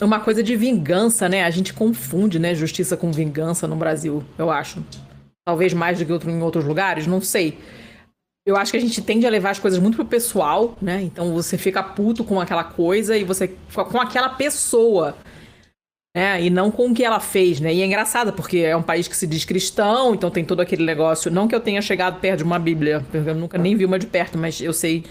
[0.00, 1.42] uma coisa de vingança, né?
[1.42, 4.80] A gente confunde, né, justiça com vingança no Brasil, eu acho.
[5.44, 7.58] Talvez mais do que outro, em outros lugares, não sei.
[8.46, 11.02] Eu acho que a gente tende a levar as coisas muito pro pessoal, né?
[11.02, 15.16] Então você fica puto com aquela coisa e você com aquela pessoa.
[16.14, 17.72] É, e não com o que ela fez, né?
[17.72, 20.84] E é engraçado, porque é um país que se diz cristão, então tem todo aquele
[20.84, 21.30] negócio.
[21.30, 24.06] Não que eu tenha chegado perto de uma Bíblia, eu nunca nem vi uma de
[24.06, 25.04] perto, mas eu sei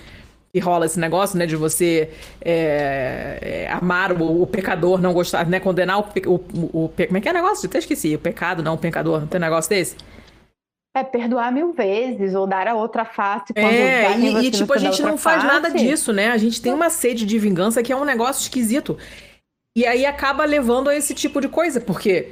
[0.51, 1.45] que rola esse negócio, né?
[1.45, 2.09] De você
[2.41, 5.59] é, é, amar o, o, pecador, não gostar, né?
[5.59, 7.65] Condenar o, o, o, Como é que é o negócio?
[7.65, 8.15] Eu até esqueci.
[8.15, 9.21] O pecado, não o pecador.
[9.21, 9.95] Não tem um negócio desse?
[10.95, 14.79] É perdoar mil vezes ou dar a outra face quando É, e, e tipo, a
[14.79, 15.53] gente não faz face.
[15.53, 16.31] nada disso, né?
[16.31, 18.97] A gente tem uma sede de vingança que é um negócio esquisito.
[19.77, 22.29] E aí acaba levando a esse tipo de coisa, porque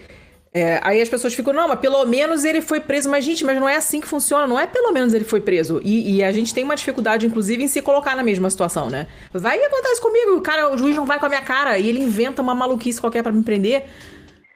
[0.51, 3.07] é, aí as pessoas ficam, não, mas pelo menos ele foi preso.
[3.07, 5.79] Mas, gente, mas não é assim que funciona, não é pelo menos ele foi preso.
[5.83, 9.05] E, e a gente tem uma dificuldade, inclusive, em se colocar na mesma situação, né?
[9.31, 11.87] Vai que acontece comigo, o cara, o juiz não vai com a minha cara e
[11.87, 13.83] ele inventa uma maluquice qualquer para me prender.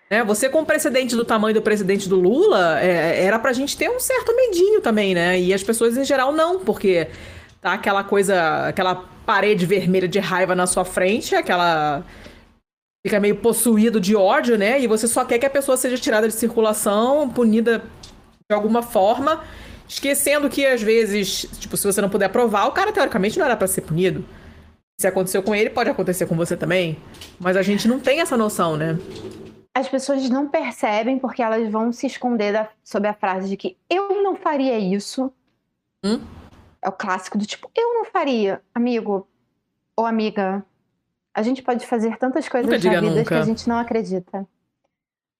[0.09, 3.77] É, você com o precedente do tamanho do presidente do Lula, é, era pra gente
[3.77, 5.39] ter um certo medinho também, né?
[5.39, 7.07] E as pessoas em geral não, porque
[7.61, 8.95] tá aquela coisa, aquela
[9.27, 12.03] parede vermelha de raiva na sua frente, aquela
[13.09, 14.79] fica meio possuído de ódio, né?
[14.79, 17.79] E você só quer que a pessoa seja tirada de circulação, punida
[18.47, 19.43] de alguma forma,
[19.87, 23.57] esquecendo que às vezes, tipo, se você não puder provar, o cara teoricamente não era
[23.57, 24.23] para ser punido.
[25.01, 26.99] Se aconteceu com ele, pode acontecer com você também.
[27.39, 28.99] Mas a gente não tem essa noção, né?
[29.73, 33.77] As pessoas não percebem porque elas vão se esconder da, sob a frase de que
[33.89, 35.31] eu não faria isso.
[36.03, 36.19] Hum?
[36.81, 39.27] É o clássico do tipo, eu não faria, amigo
[39.95, 40.63] ou amiga.
[41.33, 43.25] A gente pode fazer tantas coisas nunca na vida nunca.
[43.25, 44.47] que a gente não acredita.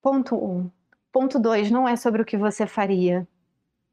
[0.02, 0.70] Ponto um.
[1.12, 3.28] Ponto dois, não é sobre o que você faria,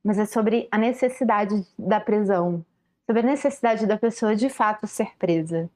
[0.04, 2.64] mas é sobre a necessidade da prisão,
[3.06, 5.70] sobre a necessidade da pessoa de fato ser presa.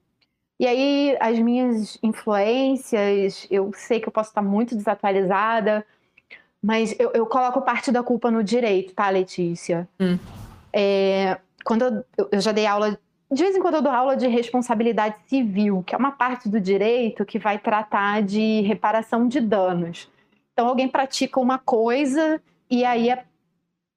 [0.59, 5.87] E aí, as minhas influências, eu sei que eu posso estar muito desatualizada,
[6.63, 9.89] mas eu, eu coloco parte da culpa no direito, tá, Letícia?
[9.99, 10.19] Hum.
[10.71, 12.99] É, quando eu, eu já dei aula
[13.31, 16.61] de vez em quando eu dou aula de responsabilidade civil, que é uma parte do
[16.61, 20.11] direito que vai tratar de reparação de danos.
[20.53, 23.25] Então, alguém pratica uma coisa e aí é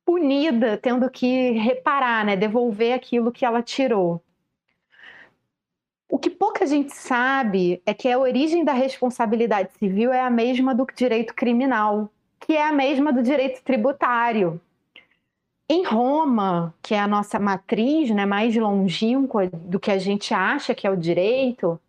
[0.05, 2.35] punida tendo que reparar, né?
[2.35, 4.21] devolver aquilo que ela tirou.
[6.07, 10.75] O que pouca gente sabe é que a origem da responsabilidade civil é a mesma
[10.75, 14.61] do direito criminal, que é a mesma do direito tributário.
[15.69, 20.75] Em Roma, que é a nossa matriz, né, mais longínqua do que a gente acha
[20.75, 21.79] que é o direito,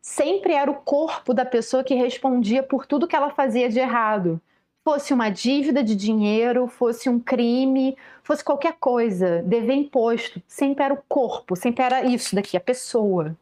[0.00, 4.40] sempre era o corpo da pessoa que respondia por tudo que ela fazia de errado.
[4.84, 10.94] Fosse uma dívida de dinheiro, fosse um crime, fosse qualquer coisa, dever imposto, sempre era
[10.94, 13.36] o corpo, sempre era isso daqui, a pessoa.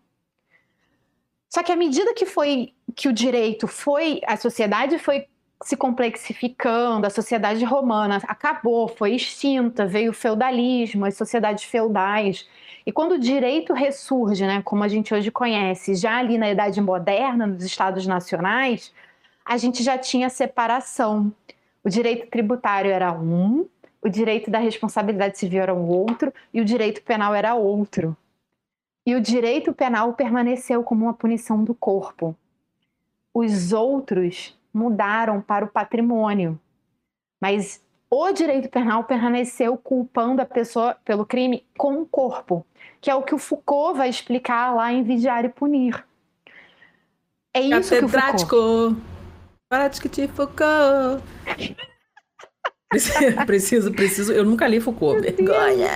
[1.48, 5.26] Só que à medida que foi que o direito foi, a sociedade foi
[5.62, 12.48] se complexificando, a sociedade romana acabou, foi extinta, veio o feudalismo, as sociedades feudais.
[12.86, 16.80] E quando o direito ressurge, né, como a gente hoje conhece, já ali na Idade
[16.80, 18.92] Moderna, nos Estados Nacionais,
[19.44, 21.32] a gente já tinha separação.
[21.84, 23.66] O direito tributário era um,
[24.02, 28.16] o direito da responsabilidade civil era um outro e o direito penal era outro.
[29.04, 32.34] E o direito penal permaneceu como uma punição do corpo.
[33.34, 36.58] Os outros mudaram para o patrimônio.
[37.40, 42.66] Mas o direito penal permaneceu culpando a pessoa pelo crime com o corpo,
[43.00, 46.04] que é o que o Foucault vai explicar lá em Vigiar e Punir.
[47.54, 49.00] É isso que o Foucault...
[49.68, 51.22] Para de Foucault.
[53.46, 55.20] Preciso, preciso, Eu nunca li Foucault.
[55.20, 55.90] Vergonha.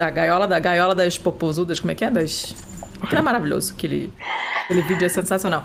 [0.00, 2.10] A gaiola, da, gaiola das popozudas, como é que é?
[2.10, 2.56] Das.
[3.00, 3.72] Aquilo é maravilhoso.
[3.72, 4.12] Aquele,
[4.64, 5.64] aquele vídeo é sensacional.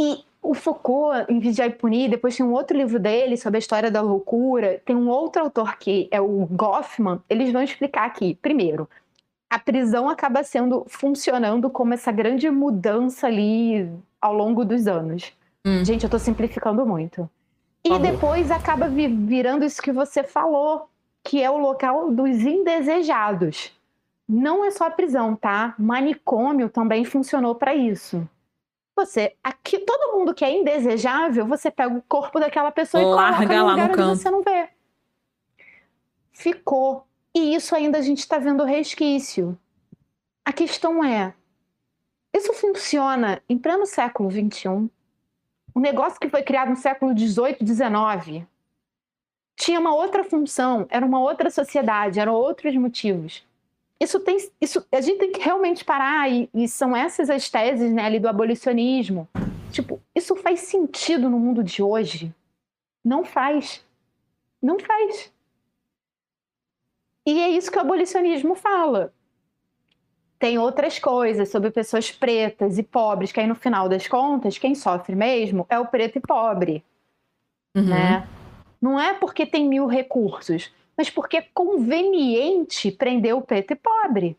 [0.00, 3.60] E o Foucault, em Vigiar e Punir, depois tem um outro livro dele sobre a
[3.60, 4.82] história da loucura.
[4.84, 7.20] Tem um outro autor que é o Goffman.
[7.30, 8.36] Eles vão explicar aqui.
[8.42, 8.88] Primeiro,
[9.48, 13.88] a prisão acaba sendo funcionando como essa grande mudança ali
[14.20, 15.32] ao longo dos anos.
[15.64, 15.84] Hum.
[15.84, 17.30] Gente, eu tô simplificando muito.
[17.84, 20.88] E depois acaba virando isso que você falou,
[21.24, 23.72] que é o local dos indesejados.
[24.28, 25.74] Não é só a prisão, tá?
[25.78, 28.26] Manicômio também funcionou para isso.
[28.96, 33.46] Você, aqui, todo mundo que é indesejável, você pega o corpo daquela pessoa Larga e
[33.46, 34.16] coloca no lá no canto.
[34.16, 34.68] você não vê.
[36.32, 37.06] Ficou.
[37.34, 39.58] E isso ainda a gente está vendo resquício.
[40.44, 41.34] A questão é:
[42.34, 44.90] isso funciona em pleno século XXI?
[45.74, 48.46] Um negócio que foi criado no século XVIII, XIX
[49.56, 53.44] tinha uma outra função, era uma outra sociedade, eram outros motivos.
[54.02, 57.92] Isso tem, isso, a gente tem que realmente parar e, e são essas as teses
[57.92, 59.28] né, ali do abolicionismo.
[59.70, 62.34] Tipo, isso faz sentido no mundo de hoje?
[63.04, 63.86] Não faz.
[64.60, 65.32] Não faz.
[67.24, 69.14] E é isso que o abolicionismo fala.
[70.36, 74.74] Tem outras coisas sobre pessoas pretas e pobres, que aí no final das contas, quem
[74.74, 76.84] sofre mesmo é o preto e pobre.
[77.72, 77.84] Uhum.
[77.84, 78.28] Né?
[78.80, 80.72] Não é porque tem mil recursos,
[81.02, 84.36] mas porque é conveniente prender o preto e pobre.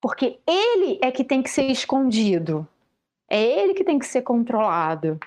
[0.00, 2.66] Porque ele é que tem que ser escondido.
[3.28, 5.20] É ele que tem que ser controlado.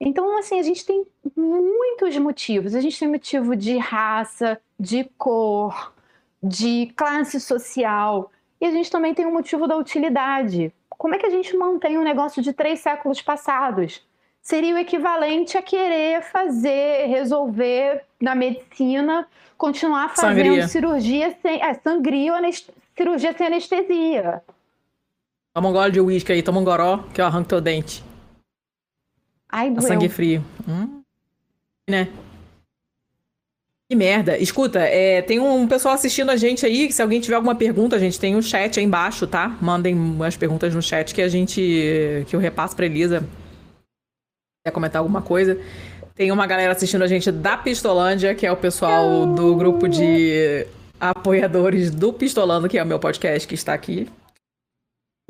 [0.00, 1.04] Então, assim, a gente tem
[1.36, 2.76] muitos motivos.
[2.76, 5.92] A gente tem motivo de raça, de cor,
[6.40, 8.30] de classe social.
[8.60, 10.72] E a gente também tem o motivo da utilidade.
[10.90, 14.06] Como é que a gente mantém um negócio de três séculos passados?
[14.40, 19.26] Seria o equivalente a querer fazer, resolver na medicina,
[19.62, 20.68] continuar fazendo sangria.
[20.68, 21.62] cirurgia sem.
[21.62, 22.52] É, sangria ou
[22.96, 24.42] cirurgia sem anestesia.
[25.54, 28.02] Toma um gole de uísque aí, toma um goró, que eu arranco teu dente.
[29.48, 29.78] Ai, doeu.
[29.78, 30.44] A sangue frio.
[30.68, 31.02] Hum?
[31.88, 32.08] Né?
[33.88, 34.36] Que merda.
[34.38, 36.90] Escuta, é, tem um pessoal assistindo a gente aí.
[36.90, 39.56] Se alguém tiver alguma pergunta, a gente tem um chat aí embaixo, tá?
[39.60, 42.24] Mandem umas perguntas no chat que a gente.
[42.26, 43.22] que eu repasso pra Elisa.
[44.64, 45.60] Quer comentar alguma coisa?
[46.14, 50.66] Tem uma galera assistindo a gente da Pistolândia, que é o pessoal do grupo de
[51.00, 54.08] apoiadores do Pistolando, que é o meu podcast que está aqui.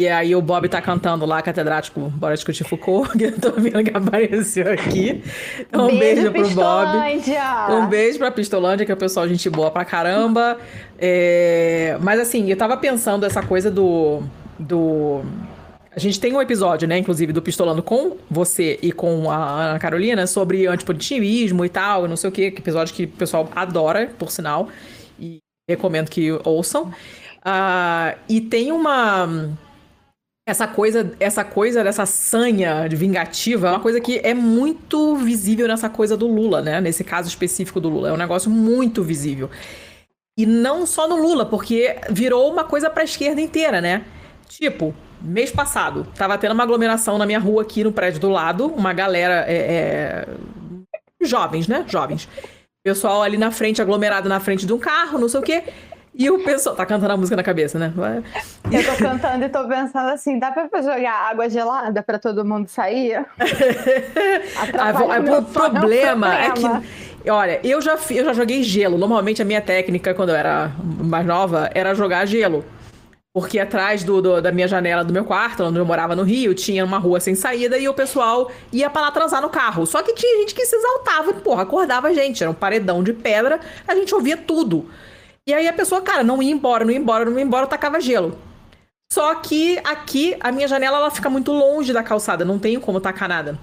[0.01, 3.85] E aí o Bob tá cantando lá, catedrático, bora discutir Foucault, que eu tô vendo
[3.85, 5.23] que apareceu aqui.
[5.61, 7.41] Então, um beijo, beijo pro Pistolândia.
[7.69, 7.75] Bob.
[7.75, 10.59] Um beijo pra Pistolândia, que é o pessoal gente boa pra caramba.
[10.99, 11.97] É...
[12.01, 14.23] Mas assim, eu tava pensando essa coisa do.
[14.59, 15.23] do...
[15.95, 19.79] A gente tem um episódio, né, inclusive, do Pistolando com você e com a Ana
[19.79, 24.31] Carolina sobre antipositivismo e tal, não sei o quê, episódio que o pessoal adora, por
[24.31, 24.71] sinal,
[25.21, 25.39] e
[25.69, 26.85] recomendo que ouçam.
[27.45, 29.51] Uh, e tem uma
[30.47, 35.69] essa coisa, essa coisa dessa sanha de vingativa é uma coisa que é muito visível
[35.69, 36.81] nessa coisa do Lula, né?
[36.81, 38.09] Nesse caso específico do Lula.
[38.09, 39.51] É um negócio muito visível.
[40.37, 44.05] E não só no Lula, porque virou uma coisa pra esquerda inteira, né?
[44.49, 48.67] Tipo, mês passado, tava tendo uma aglomeração na minha rua aqui no prédio do lado,
[48.67, 49.45] uma galera.
[49.47, 50.29] É, é...
[51.25, 51.85] Jovens, né?
[51.87, 52.29] Jovens.
[52.85, 55.63] Pessoal ali na frente, aglomerado na frente de um carro, não sei o quê.
[56.15, 56.77] E o pessoal.
[56.77, 57.93] Tá cantando a música na cabeça, né?
[58.71, 62.69] Eu tô cantando e tô pensando assim: dá pra jogar água gelada pra todo mundo
[62.69, 63.15] sair?
[64.79, 67.31] ah, o problema é que.
[67.31, 68.99] Olha, eu já, eu já joguei gelo.
[68.99, 72.65] Normalmente a minha técnica, quando eu era mais nova, era jogar gelo.
[73.35, 76.55] Porque atrás do, do, da minha janela do meu quarto, onde eu morava no Rio,
[76.55, 79.87] tinha uma rua sem saída e o pessoal ia pra lá transar no carro.
[79.87, 82.43] Só que tinha gente que se exaltava e, porra, acordava a gente.
[82.43, 83.59] Era um paredão de pedra,
[83.89, 84.91] a gente ouvia tudo.
[85.47, 88.01] E aí a pessoa, cara, não ia embora, não ia embora, não ia embora, tacava
[88.01, 88.39] gelo.
[89.11, 93.01] Só que aqui, a minha janela, ela fica muito longe da calçada, não tenho como
[93.01, 93.59] tacar nada.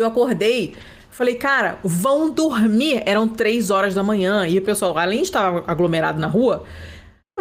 [0.00, 0.76] Eu acordei,
[1.10, 3.02] falei, cara, vão dormir.
[3.04, 4.46] Eram três horas da manhã.
[4.46, 6.64] E o pessoal, além de estar aglomerado na rua,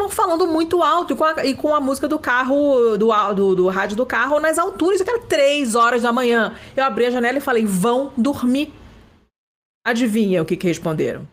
[0.09, 3.67] falando muito alto e com, a, e com a música do carro, do, do, do
[3.67, 5.01] rádio do carro nas alturas.
[5.01, 6.55] Era três horas da manhã.
[6.75, 8.73] Eu abri a janela e falei, vão dormir.
[9.85, 11.27] Adivinha o que, que responderam?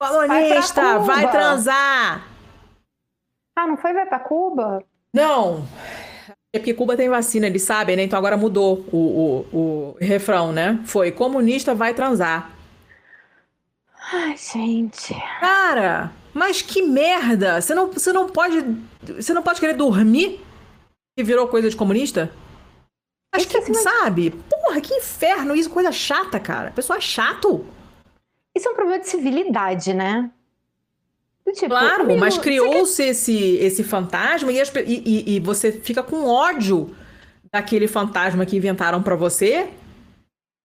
[0.00, 2.28] Colonista, vai, vai transar!
[3.56, 4.84] Ah, não foi vai pra Cuba?
[5.12, 5.66] Não.
[6.52, 8.04] É porque Cuba tem vacina, eles sabem, né?
[8.04, 10.80] Então agora mudou o, o, o refrão, né?
[10.84, 12.50] Foi comunista vai transar.
[14.12, 15.14] Ai, gente.
[15.40, 17.60] Cara, mas que merda!
[17.60, 18.64] Você não, você não pode.
[19.16, 20.40] Você não pode querer dormir
[21.16, 22.30] e virou coisa de comunista?
[23.32, 24.30] Acho que, sabe?
[24.30, 26.70] Porra, que inferno isso, coisa chata, cara.
[26.70, 27.66] Pessoal é chato.
[28.56, 30.30] Isso é um problema de civilidade, né?
[31.52, 33.08] Tipo, claro, amigo, mas criou-se quer...
[33.08, 36.94] esse, esse fantasma e, as, e, e, você fica com ódio
[37.50, 39.68] daquele fantasma que inventaram para você.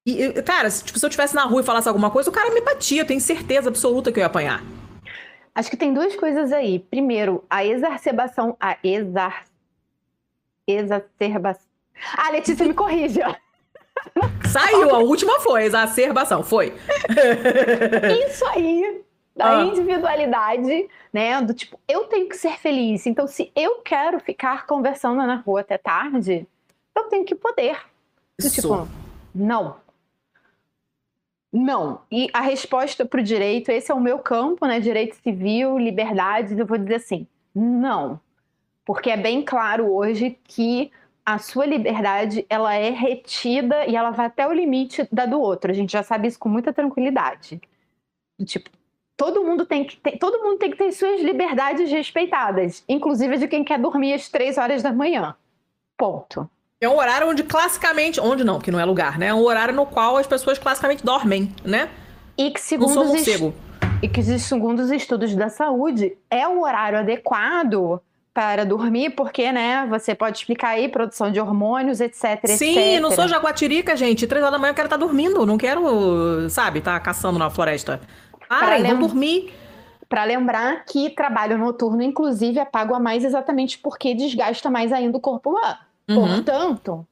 [0.06, 2.60] E, cara, tipo, se eu estivesse na rua e falasse alguma coisa, o cara me
[2.60, 4.62] batia, eu tenho certeza absoluta que eu ia apanhar.
[5.56, 6.80] Acho que tem duas coisas aí.
[6.80, 8.58] Primeiro, a exacerbação.
[8.60, 9.46] A exar...
[10.68, 11.68] exacerbação.
[12.18, 13.38] Ah, Letícia, me corrija.
[14.52, 16.74] Saiu, a última foi, exacerbação, foi.
[18.28, 19.02] Isso aí,
[19.36, 19.64] da ah.
[19.64, 21.42] individualidade, né?
[21.42, 23.06] Do tipo, eu tenho que ser feliz.
[23.06, 26.48] Então, se eu quero ficar conversando na rua até tarde,
[26.96, 27.78] eu tenho que poder.
[28.40, 28.88] Do tipo,
[29.34, 29.83] não.
[31.54, 32.02] Não.
[32.12, 34.80] E a resposta para o direito, esse é o meu campo, né?
[34.80, 38.20] Direito civil, liberdades, eu vou dizer assim, não.
[38.84, 40.92] Porque é bem claro hoje que
[41.24, 45.72] a sua liberdade ela é retida e ela vai até o limite da do outro.
[45.72, 47.62] A gente já sabe isso com muita tranquilidade.
[48.46, 48.72] Tipo,
[49.16, 53.48] todo mundo tem que ter, todo mundo tem que ter suas liberdades respeitadas, inclusive de
[53.48, 55.36] quem quer dormir às três horas da manhã.
[55.96, 56.50] Ponto.
[56.84, 59.28] É um horário onde classicamente, onde não, que não é lugar, né?
[59.28, 61.90] É um horário no qual as pessoas classicamente dormem, né?
[62.38, 63.28] E que segundo não os
[64.02, 68.02] e que segundo os estudos da saúde é o horário adequado
[68.34, 73.02] para dormir, porque, né, você pode explicar aí, produção de hormônios, etc, Sim, etc.
[73.02, 74.28] não sou jaguatirica, gente.
[74.28, 77.40] Três horas da manhã eu quero estar tá dormindo, não quero, sabe, estar tá caçando
[77.40, 78.02] na floresta.
[78.50, 78.92] Parem, lem...
[78.92, 79.54] vão dormir.
[80.10, 85.18] Para lembrar que trabalho noturno, inclusive, é pago a mais exatamente porque desgasta mais ainda
[85.18, 85.80] o corpo lá.
[86.10, 86.44] Uhum.
[86.44, 87.08] Portanto,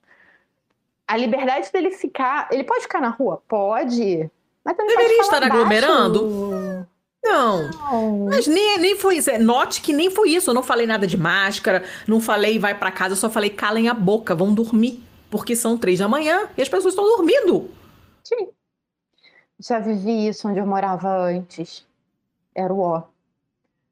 [1.08, 2.50] a liberdade dele ficar...
[2.52, 3.42] Ele pode ficar na rua?
[3.48, 4.30] Pode.
[4.64, 6.88] Mas também Deveria estar aglomerando?
[7.24, 7.70] Não.
[7.70, 8.26] não.
[8.30, 9.32] Mas nem, nem foi isso.
[9.40, 10.50] Note que nem foi isso.
[10.50, 13.90] Eu não falei nada de máscara, não falei vai para casa, eu só falei calem
[13.90, 15.04] a boca, vão dormir.
[15.30, 17.70] Porque são três da manhã e as pessoas estão dormindo.
[18.24, 18.50] Sim.
[19.60, 21.86] Já vivi isso onde eu morava antes.
[22.54, 23.04] Era o ó.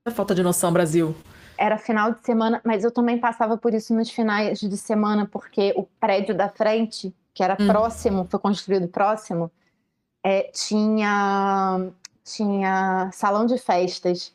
[0.05, 1.15] É falta de noção, Brasil.
[1.61, 5.73] Era final de semana, mas eu também passava por isso nos finais de semana, porque
[5.75, 7.67] o prédio da frente, que era hum.
[7.67, 9.51] próximo, foi construído próximo,
[10.23, 11.91] é, tinha
[12.23, 14.33] tinha salão de festas.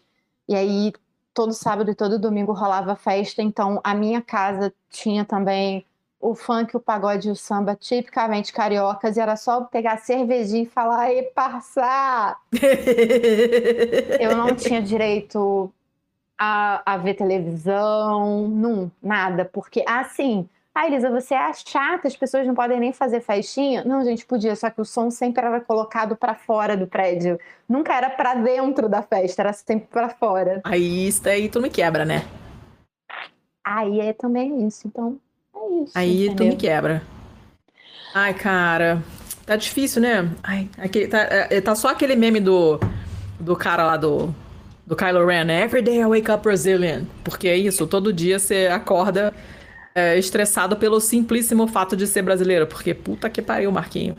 [0.48, 0.92] E aí,
[1.32, 3.42] todo sábado e todo domingo rolava festa.
[3.42, 5.86] Então, a minha casa tinha também
[6.20, 9.16] o funk, o pagode e o samba tipicamente cariocas.
[9.16, 12.38] E era só pegar cervejinha e falar, e passar!
[14.20, 15.72] Eu não tinha direito
[16.38, 19.44] a, a ver televisão, não, nada.
[19.44, 23.84] Porque, assim, ah, Elisa, você é chata, as pessoas não podem nem fazer festinha?
[23.84, 27.38] Não, gente, podia, só que o som sempre era colocado para fora do prédio.
[27.68, 30.60] Nunca era para dentro da festa, era sempre para fora.
[30.64, 32.24] Aí isso aí tu me quebra, né?
[33.64, 35.16] Aí é também isso, então
[35.54, 35.92] é isso.
[35.94, 36.36] Aí entendeu?
[36.36, 37.02] tu me quebra.
[38.12, 39.00] Ai, cara,
[39.46, 40.28] tá difícil, né?
[40.42, 42.80] Ai, aquele, tá, é, tá só aquele meme do,
[43.38, 44.34] do cara lá do,
[44.86, 45.62] do Kylo Ren, né?
[45.62, 47.04] Every day I wake up Brazilian.
[47.22, 49.32] Porque é isso, todo dia você acorda
[49.94, 54.16] é, estressado pelo simplíssimo fato de ser brasileiro, porque puta que pariu, Marquinho.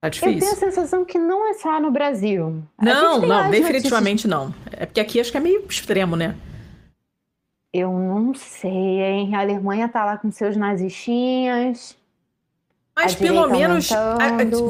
[0.00, 0.34] Tá difícil.
[0.34, 2.62] Eu tenho a sensação que não é só no Brasil.
[2.80, 4.30] Não, não, definitivamente notícias...
[4.30, 4.54] não.
[4.70, 6.36] É porque aqui acho que é meio extremo, né?
[7.72, 9.34] Eu não sei, hein?
[9.34, 11.96] A Alemanha tá lá com seus nazistinhas.
[12.98, 13.92] Mas pelo menos.
[13.92, 14.16] A,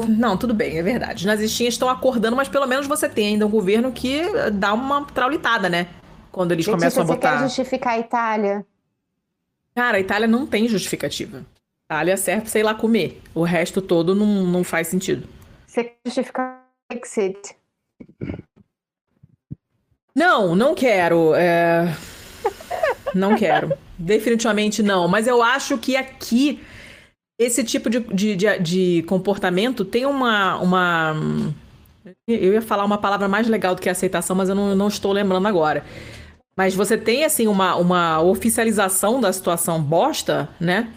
[0.07, 1.25] não, tudo bem, é verdade.
[1.25, 4.21] Nazistinhas estão acordando, mas pelo menos você tem ainda um governo que
[4.53, 5.87] dá uma traulitada, né?
[6.31, 7.31] Quando eles Letícia, começam a botar.
[7.31, 8.65] Você quer justificar a Itália?
[9.73, 11.39] Cara, a Itália não tem justificativa.
[11.89, 13.19] A Itália serve, sei lá, comer.
[13.33, 15.27] O resto todo não, não faz sentido.
[15.65, 17.55] Você quer justificar o Brexit?
[20.13, 21.33] Não, não quero.
[21.33, 21.95] É...
[23.15, 23.75] Não quero.
[23.97, 25.07] Definitivamente não.
[25.07, 26.63] Mas eu acho que aqui
[27.39, 31.15] esse tipo de, de, de, de, comportamento tem uma, uma.
[32.27, 35.13] Eu ia falar uma palavra mais legal do que aceitação, mas eu não, não estou
[35.13, 35.85] lembrando agora.
[36.57, 40.91] Mas você tem, assim, uma, uma oficialização da situação bosta, né?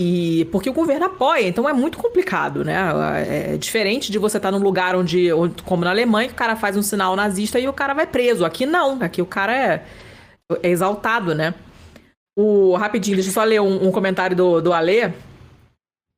[0.00, 2.76] E porque o governo apoia, então é muito complicado, né?
[3.52, 5.28] É diferente de você estar num lugar onde,
[5.66, 8.44] como na Alemanha, que o cara faz um sinal nazista e o cara vai preso.
[8.44, 9.84] Aqui não, aqui o cara é,
[10.62, 11.52] é exaltado, né?
[12.38, 15.12] O, rapidinho, deixa eu só ler um, um comentário do, do Alê.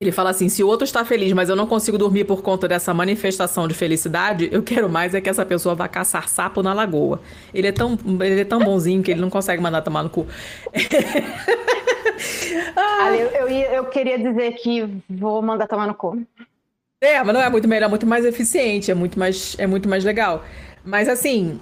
[0.01, 2.67] Ele fala assim: se o outro está feliz, mas eu não consigo dormir por conta
[2.67, 6.73] dessa manifestação de felicidade, eu quero mais é que essa pessoa vá caçar sapo na
[6.73, 7.21] lagoa.
[7.53, 10.27] Ele é tão, ele é tão bonzinho que ele não consegue mandar tomar no cu.
[12.75, 13.15] ah.
[13.15, 16.19] eu, eu, eu, queria dizer que vou mandar tomar no cu.
[17.03, 19.87] É, mas não é muito melhor, é muito mais eficiente, é muito mais, é muito
[19.87, 20.43] mais legal.
[20.83, 21.61] Mas assim,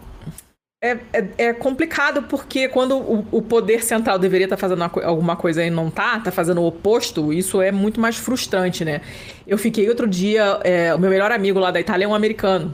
[0.81, 5.35] é, é, é, complicado porque quando o, o, poder central deveria estar tá fazendo alguma
[5.35, 9.01] coisa e não tá, tá fazendo o oposto, isso é muito mais frustrante, né?
[9.45, 12.73] Eu fiquei outro dia, é, o meu melhor amigo lá da Itália é um americano.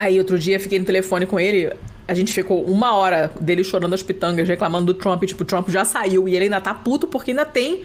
[0.00, 1.70] Aí outro dia fiquei no telefone com ele,
[2.06, 5.68] a gente ficou uma hora dele chorando as pitangas, reclamando do Trump, tipo, o Trump
[5.68, 7.84] já saiu e ele ainda tá puto porque ainda tem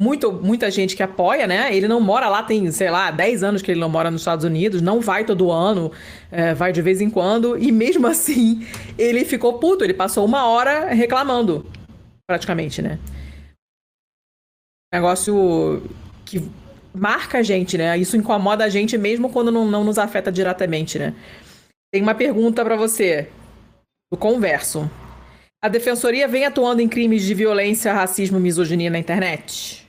[0.00, 1.74] muito, muita gente que apoia, né?
[1.74, 4.44] Ele não mora lá, tem, sei lá, 10 anos que ele não mora nos Estados
[4.44, 5.92] Unidos, não vai todo ano,
[6.30, 8.66] é, vai de vez em quando, e mesmo assim
[8.98, 11.66] ele ficou puto, ele passou uma hora reclamando,
[12.26, 12.98] praticamente, né?
[14.92, 15.82] Negócio
[16.24, 16.48] que
[16.92, 17.96] marca a gente, né?
[17.96, 21.14] Isso incomoda a gente mesmo quando não, não nos afeta diretamente, né?
[21.92, 23.28] Tem uma pergunta para você
[24.12, 24.90] do Converso.
[25.62, 29.83] A defensoria vem atuando em crimes de violência, racismo misoginia na internet?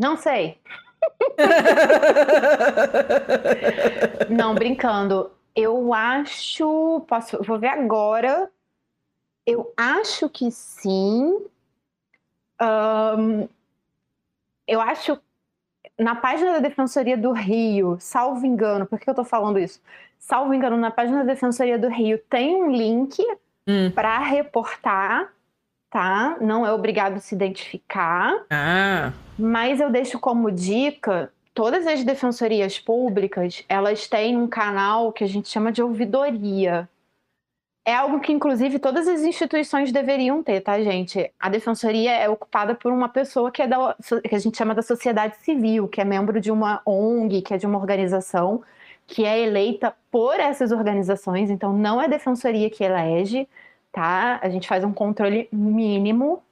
[0.00, 0.58] Não sei.
[4.30, 5.30] não, brincando.
[5.54, 7.04] Eu acho.
[7.06, 8.50] Posso, vou ver agora.
[9.46, 11.38] Eu acho que sim.
[12.62, 13.46] Um,
[14.66, 15.20] eu acho
[15.98, 19.80] na página da Defensoria do Rio, salvo engano, por que eu tô falando isso?
[20.18, 23.22] Salvo engano, na página da Defensoria do Rio tem um link
[23.66, 23.90] hum.
[23.90, 25.30] para reportar,
[25.90, 26.36] tá?
[26.40, 28.44] Não é obrigado a se identificar.
[28.48, 29.12] Ah.
[29.38, 35.26] Mas eu deixo como dica todas as defensorias públicas, elas têm um canal que a
[35.26, 36.88] gente chama de ouvidoria
[37.84, 41.30] é algo que, inclusive, todas as instituições deveriam ter, tá, gente?
[41.40, 43.96] A defensoria é ocupada por uma pessoa que é da
[44.28, 47.58] que a gente chama da sociedade civil, que é membro de uma ONG, que é
[47.58, 48.62] de uma organização,
[49.06, 53.48] que é eleita por essas organizações, então não é a defensoria que elege,
[53.92, 54.38] tá?
[54.42, 56.42] A gente faz um controle mínimo.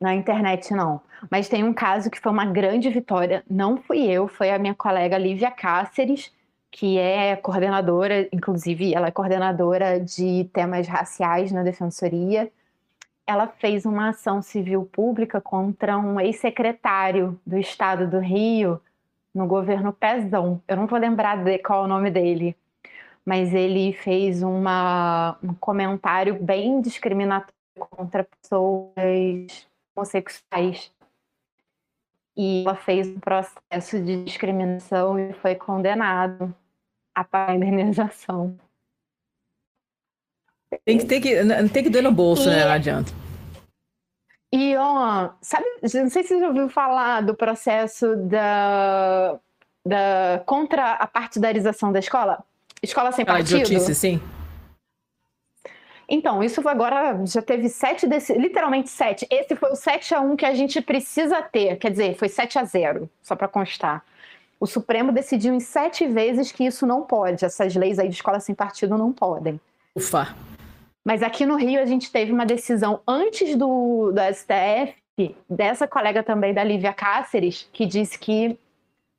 [0.00, 1.02] Na internet, não.
[1.30, 3.44] Mas tem um caso que foi uma grande vitória.
[3.48, 6.32] Não fui eu, foi a minha colega Lívia Cáceres,
[6.70, 12.50] que é coordenadora, inclusive, ela é coordenadora de temas raciais na defensoria
[13.30, 18.80] ela fez uma ação civil pública contra um ex-secretário do estado do Rio
[19.32, 20.60] no governo Pezão.
[20.66, 22.56] Eu não vou lembrar de qual é o nome dele,
[23.24, 30.90] mas ele fez uma, um comentário bem discriminatório contra pessoas homossexuais.
[32.36, 36.52] E ela fez um processo de discriminação e foi condenado
[37.32, 38.56] a indenização.
[40.84, 41.34] Tem que ter que,
[41.72, 42.54] tem que doer no bolso, né?
[42.54, 42.56] e...
[42.56, 42.64] né?
[42.64, 43.12] Não adianta.
[44.52, 49.38] E, ó, sabe, não sei se você já ouviu falar do processo da,
[49.86, 52.42] da contra a partidarização da escola?
[52.82, 53.60] Escola sem partido?
[53.60, 54.20] Idiotice, sim.
[56.08, 59.24] Então, isso agora já teve sete, desse, literalmente sete.
[59.30, 61.76] Esse foi o 7 a 1 que a gente precisa ter.
[61.76, 64.04] Quer dizer, foi 7 a 0 só para constar.
[64.60, 67.46] O Supremo decidiu em sete vezes que isso não pode.
[67.46, 69.58] Essas leis aí de escola sem partido não podem.
[69.96, 70.36] Ufa.
[71.02, 76.22] Mas aqui no Rio a gente teve uma decisão antes do, do STF, dessa colega
[76.22, 78.58] também da Lívia Cáceres, que disse que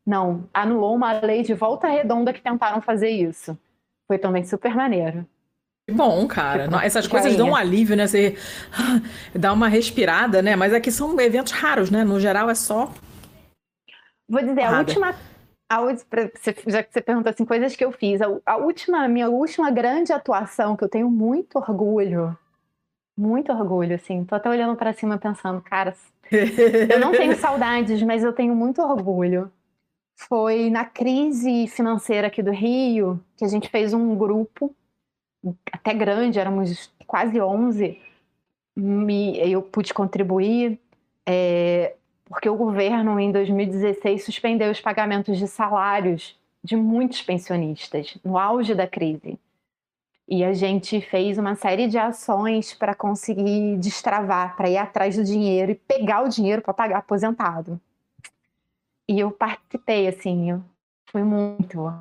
[0.05, 3.57] não, anulou uma lei de volta redonda que tentaram fazer isso.
[4.07, 5.25] Foi também super maneiro.
[5.87, 6.67] Que bom, cara.
[6.67, 8.05] Tipo, Essas coisas dão um alívio, né?
[8.07, 8.37] Você
[9.33, 10.55] dá uma respirada, né?
[10.55, 12.03] Mas aqui são eventos raros, né?
[12.03, 12.91] No geral é só.
[14.29, 15.15] Vou dizer, a última,
[16.67, 20.75] já que você perguntou assim, coisas que eu fiz, a, última, minha última grande atuação,
[20.75, 22.37] que eu tenho muito orgulho,
[23.17, 25.95] muito orgulho, assim, tô até olhando para cima pensando, cara,
[26.89, 29.51] eu não tenho saudades, mas eu tenho muito orgulho.
[30.15, 34.75] Foi na crise financeira aqui do Rio, que a gente fez um grupo,
[35.71, 37.99] até grande, éramos quase 11,
[38.77, 40.79] e eu pude contribuir.
[41.25, 41.95] É,
[42.31, 48.73] porque o governo, em 2016, suspendeu os pagamentos de salários de muitos pensionistas, no auge
[48.73, 49.37] da crise.
[50.29, 55.25] E a gente fez uma série de ações para conseguir destravar, para ir atrás do
[55.25, 57.77] dinheiro e pegar o dinheiro para pagar aposentado.
[59.09, 60.63] E eu participei, assim, eu
[61.07, 61.93] fui muito.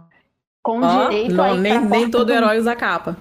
[0.63, 2.33] Com oh, direito não, nem, nem todo do...
[2.33, 3.17] herói usa capa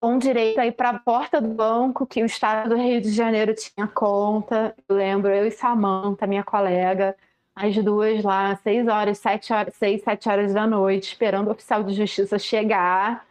[0.00, 3.10] com direito a ir para a porta do banco que o Estado do Rio de
[3.10, 4.74] Janeiro tinha conta.
[4.88, 7.16] Eu lembro, eu e Samanta, minha colega,
[7.54, 11.82] as duas lá, seis horas, sete horas, seis, sete horas da noite, esperando o oficial
[11.82, 13.26] de justiça chegar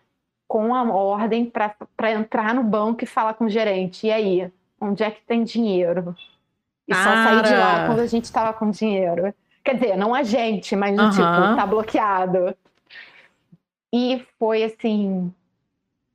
[0.48, 4.08] com a ordem para entrar no banco e falar com o gerente.
[4.08, 6.16] E aí, onde é que tem dinheiro?
[6.88, 7.24] E só Cara.
[7.24, 9.34] sair de lá quando a gente estava com dinheiro.
[9.64, 12.56] Quer dizer, não a gente, mas do tipo, tá bloqueado.
[13.94, 15.34] E foi assim,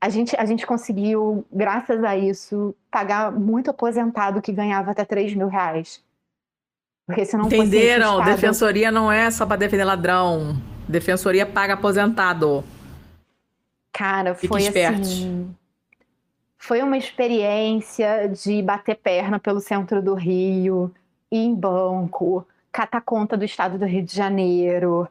[0.03, 5.33] a gente, a gente conseguiu, graças a isso, pagar muito aposentado que ganhava até 3
[5.37, 6.03] mil reais.
[7.07, 8.19] Porque se não Entenderam?
[8.19, 8.35] Estado...
[8.35, 10.61] Defensoria não é só para defender ladrão.
[10.89, 12.65] Defensoria paga aposentado.
[13.93, 15.55] Cara, foi assim.
[16.59, 20.93] Foi uma experiência de bater perna pelo centro do Rio,
[21.31, 25.07] ir em banco, catar conta do estado do Rio de Janeiro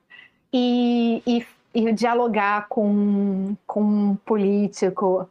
[0.51, 5.27] e, e e dialogar com, com um político.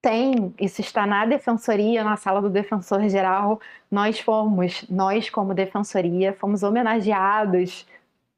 [0.00, 3.60] Tem, isso está na defensoria, na sala do defensor geral.
[3.90, 7.84] Nós fomos, nós como defensoria, fomos homenageados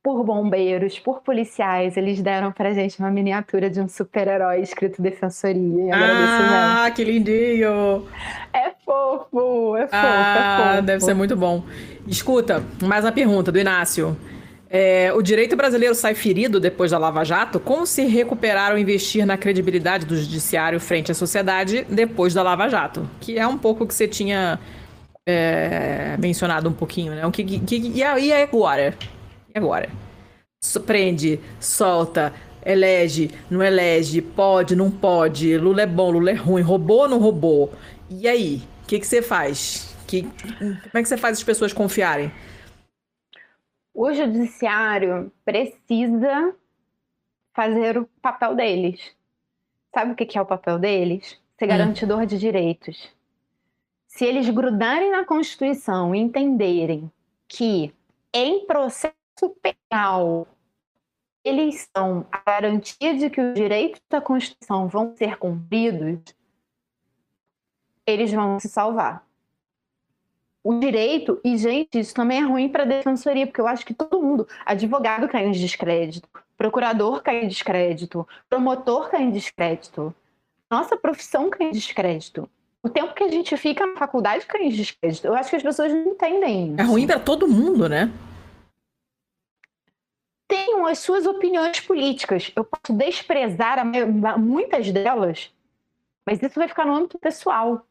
[0.03, 1.97] por bombeiros, por policiais.
[1.99, 5.93] Eles deram pra gente uma miniatura de um super-herói escrito defensoria.
[5.95, 8.09] Ah, que lindinho!
[8.53, 10.87] É fofo, é fofo, ah, é fofo.
[10.87, 11.63] Deve ser muito bom.
[12.07, 14.17] Escuta, mais uma pergunta do Inácio.
[14.73, 17.59] É, o direito brasileiro sai ferido depois da Lava Jato?
[17.59, 22.69] Como se recuperar ou investir na credibilidade do judiciário frente à sociedade depois da Lava
[22.69, 23.11] Jato?
[23.21, 24.61] Que é um pouco que você tinha
[25.27, 27.27] é, mencionado um pouquinho, né?
[27.27, 28.97] O que, que, e agora?
[29.53, 29.89] E agora?
[30.87, 32.33] Prende, solta,
[32.65, 37.19] elege, não elege, pode, não pode, Lula é bom, Lula é ruim, roubou ou não
[37.19, 37.73] roubou?
[38.09, 38.63] E aí?
[38.85, 39.95] O que, que você faz?
[40.07, 40.23] Que,
[40.59, 42.31] como é que você faz as pessoas confiarem?
[44.03, 46.57] O judiciário precisa
[47.53, 49.15] fazer o papel deles.
[49.95, 51.39] Sabe o que é o papel deles?
[51.59, 51.69] Ser hum.
[51.69, 52.27] garantidor hum.
[52.27, 53.15] de direitos.
[54.07, 57.13] Se eles grudarem na Constituição e entenderem
[57.47, 57.95] que
[58.33, 59.15] em processo
[59.61, 60.49] penal
[61.45, 66.35] eles são a garantia de que os direitos da Constituição vão ser cumpridos,
[68.07, 69.30] eles vão se salvar
[70.63, 73.95] o direito, e gente, isso também é ruim para a defensoria, porque eu acho que
[73.95, 80.15] todo mundo, advogado cai em descrédito, procurador cai em descrédito, promotor cai em descrédito,
[80.71, 82.49] nossa profissão cai em descrédito.
[82.83, 85.27] O tempo que a gente fica na faculdade cai em descrédito.
[85.27, 86.73] Eu acho que as pessoas não entendem.
[86.73, 86.81] Isso.
[86.81, 88.11] É ruim para todo mundo, né?
[90.49, 92.51] Tenham as suas opiniões políticas.
[92.57, 93.85] Eu posso desprezar
[94.39, 95.53] muitas delas,
[96.27, 97.87] mas isso vai ficar no âmbito pessoal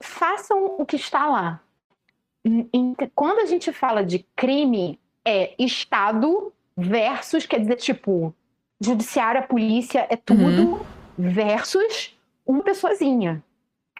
[0.00, 1.60] façam o que está lá.
[3.14, 8.34] Quando a gente fala de crime, é Estado versus, quer dizer, tipo,
[8.80, 10.80] judiciário, polícia, é tudo, uhum.
[11.16, 13.42] versus uma pessoazinha.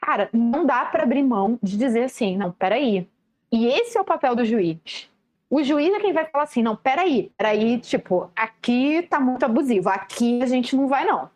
[0.01, 3.09] Cara, não dá para abrir mão de dizer assim, não, peraí.
[3.53, 5.09] E esse é o papel do juiz.
[5.49, 9.89] O juiz é quem vai falar assim, não, peraí, peraí, tipo, aqui tá muito abusivo,
[9.91, 11.31] aqui a gente não vai, não.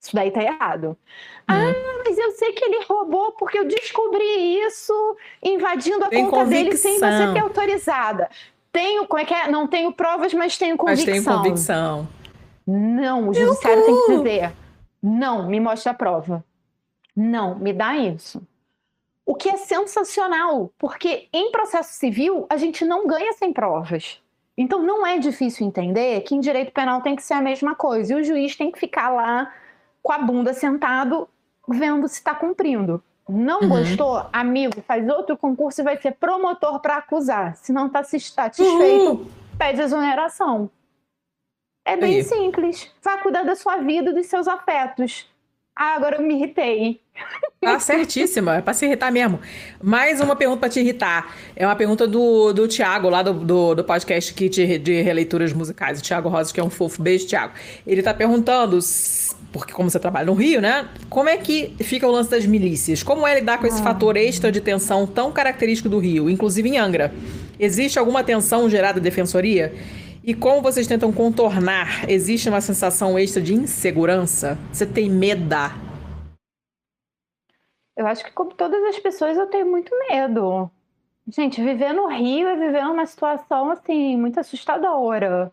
[0.00, 0.96] Isso daí tá errado.
[1.50, 1.54] Hum.
[1.54, 6.44] Ah, mas eu sei que ele roubou porque eu descobri isso invadindo a Tem conta
[6.44, 6.64] convicção.
[6.64, 8.30] dele sem você ter autorizada.
[8.70, 9.50] Tenho, como é que é?
[9.50, 11.14] Não tenho provas, mas tenho convicção.
[11.14, 12.08] Mas tenho convicção.
[12.66, 14.52] Não, o judiciário tem que dizer:
[15.02, 16.44] não, me mostre a prova.
[17.16, 18.40] Não, me dá isso.
[19.26, 24.20] O que é sensacional, porque em processo civil a gente não ganha sem provas.
[24.56, 28.12] Então não é difícil entender que em direito penal tem que ser a mesma coisa.
[28.12, 29.52] E o juiz tem que ficar lá
[30.02, 31.28] com a bunda sentado,
[31.68, 33.02] vendo se está cumprindo.
[33.28, 33.68] Não uhum.
[33.68, 34.26] gostou?
[34.32, 37.56] Amigo, faz outro concurso e vai ser promotor para acusar.
[37.56, 39.26] Se não está satisfeito, uhum.
[39.58, 40.70] pede exoneração.
[41.84, 42.90] É bem simples.
[43.02, 45.26] Vai cuidar da sua vida e dos seus afetos.
[45.74, 47.00] Ah, agora eu me irritei.
[47.60, 49.40] Tá certíssima, é pra se irritar mesmo.
[49.82, 51.34] Mais uma pergunta pra te irritar.
[51.54, 56.00] É uma pergunta do, do Tiago, lá do, do, do podcast Kit de Releituras Musicais.
[56.00, 57.00] O Tiago Rosa, que é um fofo.
[57.00, 57.54] Beijo, Tiago.
[57.86, 58.80] Ele tá perguntando,
[59.52, 60.88] porque como você trabalha no Rio, né?
[61.08, 63.02] Como é que fica o lance das milícias?
[63.02, 63.84] Como é lidar com esse ah.
[63.84, 67.12] fator extra de tensão tão característico do Rio, inclusive em Angra?
[67.58, 69.74] Existe alguma tensão gerada defensoria?
[70.22, 72.08] E como vocês tentam contornar?
[72.08, 74.58] Existe uma sensação extra de insegurança?
[74.70, 75.56] Você tem medo?
[77.96, 80.70] Eu acho que, como todas as pessoas, eu tenho muito medo.
[81.26, 85.50] Gente, viver no Rio é viver numa situação, assim, muito assustadora.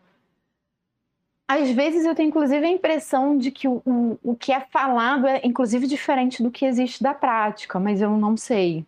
[1.47, 5.27] Às vezes eu tenho, inclusive, a impressão de que o, o, o que é falado
[5.27, 8.85] é, inclusive, diferente do que existe da prática, mas eu não sei.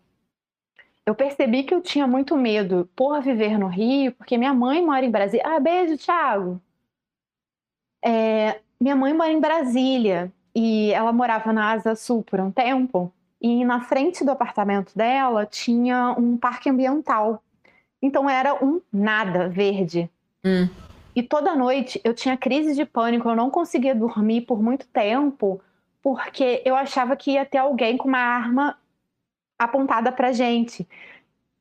[1.05, 5.05] Eu percebi que eu tinha muito medo por viver no Rio, porque minha mãe mora
[5.05, 5.45] em Brasília.
[5.47, 6.59] Ah, beijo, Thiago!
[8.03, 13.13] É, minha mãe mora em Brasília e ela morava na Asa Sul por um tempo.
[13.39, 17.41] E na frente do apartamento dela tinha um parque ambiental.
[18.01, 20.09] Então era um nada verde.
[20.43, 20.67] Hum.
[21.18, 25.60] E toda noite eu tinha crise de pânico, eu não conseguia dormir por muito tempo,
[25.99, 28.77] porque eu achava que ia ter alguém com uma arma
[29.57, 30.88] apontada pra gente.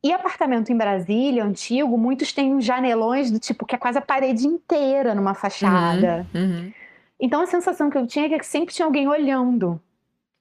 [0.05, 4.47] E apartamento em Brasília, antigo, muitos têm janelões do tipo que é quase a parede
[4.47, 6.27] inteira numa fachada.
[6.35, 6.73] Uhum, uhum.
[7.19, 9.81] Então a sensação que eu tinha é que sempre tinha alguém olhando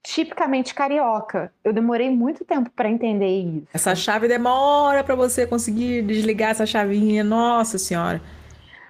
[0.04, 1.54] tipicamente carioca.
[1.64, 3.68] Eu demorei muito tempo para entender isso.
[3.74, 8.22] Essa chave demora para você conseguir desligar essa chavinha, nossa senhora.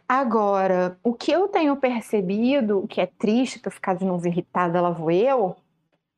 [0.08, 4.80] Agora, o que eu tenho percebido, o que é triste para ficar de novo irritada,
[4.80, 5.56] lá vou eu,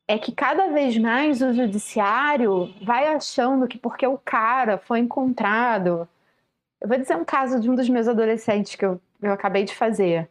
[0.08, 6.08] é que cada vez mais o judiciário vai achando que porque o cara foi encontrado.
[6.82, 9.74] Eu vou dizer um caso de um dos meus adolescentes que eu, eu acabei de
[9.74, 10.30] fazer.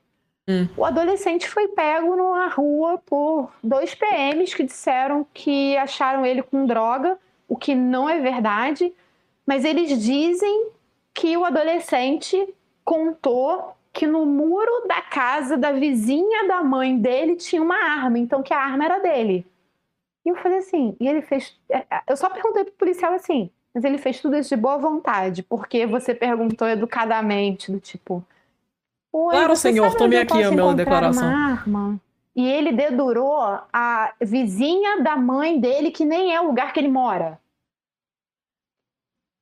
[0.49, 0.69] Hum.
[0.77, 6.67] O adolescente foi pego na rua por dois PMs que disseram que acharam ele com
[6.67, 7.19] droga,
[7.49, 8.93] o que não é verdade,
[9.47, 10.71] mas eles dizem
[11.13, 12.55] que o adolescente
[12.87, 18.43] contou que no muro da casa da vizinha da mãe dele tinha uma arma, então
[18.43, 19.45] que a arma era dele.
[20.25, 21.59] E eu falei assim, e ele fez.
[21.69, 24.79] É, é, eu só perguntei pro policial assim, mas ele fez tudo isso de boa
[24.79, 28.25] vontade, porque você perguntou educadamente, do tipo,
[29.11, 31.29] claro, senhor, tome aqui a minha declaração.
[31.29, 32.01] arma?
[32.35, 33.41] E ele dedurou
[33.73, 37.39] a vizinha da mãe dele, que nem é o lugar que ele mora.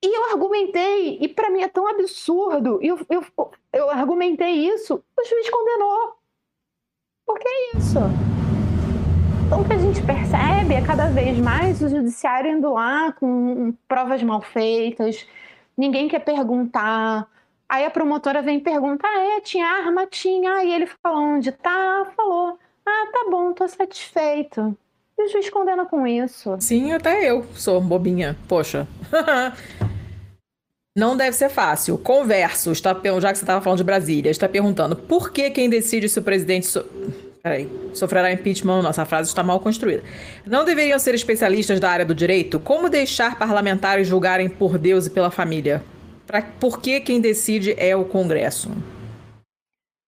[0.05, 3.25] E eu argumentei, e para mim é tão absurdo, eu, eu,
[3.73, 6.17] eu argumentei isso, o juiz condenou.
[7.25, 7.99] Por que isso?
[9.47, 13.73] Então, o que a gente percebe é cada vez mais o judiciário indo lá com
[13.89, 15.27] provas mal feitas,
[15.75, 17.27] ninguém quer perguntar,
[17.67, 20.07] Aí a promotora vem e pergunta: ah, é, tinha arma?
[20.07, 20.59] Tinha.
[20.59, 21.51] Aí ele fala onde?
[21.51, 22.59] Tá, falou.
[22.87, 24.77] Ah, tá bom, tô satisfeito.
[25.17, 26.57] E o juiz condena com isso.
[26.61, 28.37] Sim, até eu sou bobinha.
[28.47, 28.87] Poxa.
[30.97, 31.99] Não deve ser fácil.
[31.99, 36.09] Converso, está, já que você estava falando de Brasília, está perguntando por que quem decide
[36.09, 36.85] se o presidente so...
[37.43, 38.81] Peraí, sofrerá impeachment.
[38.81, 40.03] Nossa frase está mal construída.
[40.47, 42.59] Não deveriam ser especialistas da área do direito?
[42.59, 45.85] Como deixar parlamentares julgarem por Deus e pela família?
[46.27, 48.71] Pra, por que quem decide é o Congresso?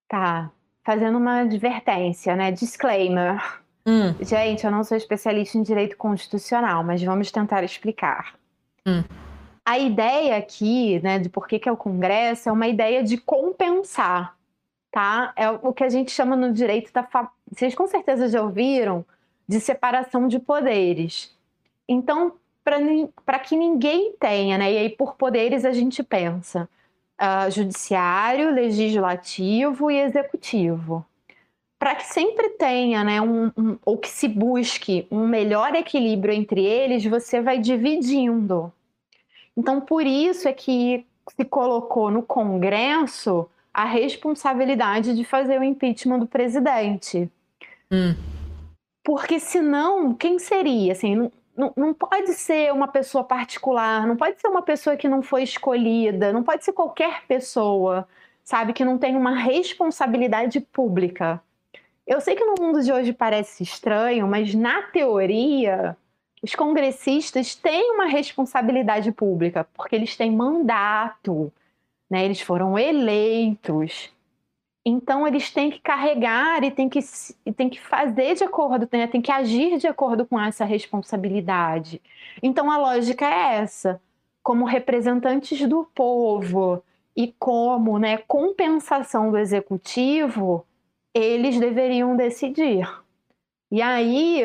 [0.08, 0.50] Tá,
[0.82, 2.50] fazendo uma advertência, né?
[2.52, 3.42] Disclaimer.
[3.84, 4.14] Hum.
[4.20, 8.34] Gente, eu não sou especialista em direito constitucional, mas vamos tentar explicar.
[8.86, 9.04] Hum.
[9.66, 13.18] A ideia aqui, né, de por que, que é o Congresso, é uma ideia de
[13.18, 14.36] compensar,
[14.92, 15.32] tá?
[15.34, 17.02] É o que a gente chama no direito da.
[17.02, 17.28] Fa...
[17.50, 19.04] Vocês com certeza já ouviram
[19.48, 21.36] de separação de poderes.
[21.88, 22.34] Então,
[23.24, 24.72] para que ninguém tenha, né?
[24.72, 26.68] E aí, por poderes, a gente pensa
[27.20, 31.04] uh, judiciário, legislativo e executivo.
[31.78, 36.64] Para que sempre tenha, né, um, um, ou que se busque um melhor equilíbrio entre
[36.64, 38.72] eles, você vai dividindo.
[39.56, 41.06] Então, por isso é que
[41.36, 47.30] se colocou no Congresso a responsabilidade de fazer o impeachment do presidente.
[47.90, 48.14] Hum.
[49.04, 50.92] Porque senão, quem seria?
[50.92, 55.22] Assim, não, não pode ser uma pessoa particular, não pode ser uma pessoa que não
[55.22, 58.06] foi escolhida, não pode ser qualquer pessoa,
[58.44, 61.40] sabe, que não tem uma responsabilidade pública.
[62.06, 65.96] Eu sei que no mundo de hoje parece estranho, mas na teoria,
[66.46, 71.52] os congressistas têm uma responsabilidade pública, porque eles têm mandato,
[72.08, 72.24] né?
[72.24, 74.12] Eles foram eleitos.
[74.84, 77.00] Então eles têm que carregar e têm que,
[77.44, 79.08] e têm que fazer de acordo, né?
[79.08, 82.00] tem que agir de acordo com essa responsabilidade.
[82.40, 84.00] Então a lógica é essa.
[84.40, 86.80] Como representantes do povo
[87.16, 90.64] e como né, compensação do executivo,
[91.12, 92.88] eles deveriam decidir.
[93.72, 94.44] E aí,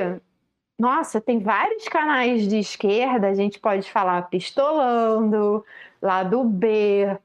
[0.82, 5.64] nossa, tem vários canais de esquerda, a gente pode falar Pistolando,
[6.02, 7.16] Lado B,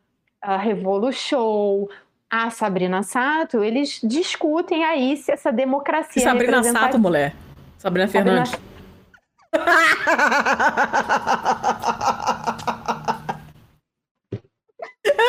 [0.43, 1.89] a Revolution,
[2.29, 6.23] a Sabrina Sato, eles discutem aí se essa democracia.
[6.23, 7.35] Sabrina Sato, mulher.
[7.79, 8.53] Sabrina Fernandes.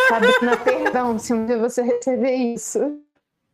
[0.09, 2.99] Sabrina, perdão se um dia você receber isso.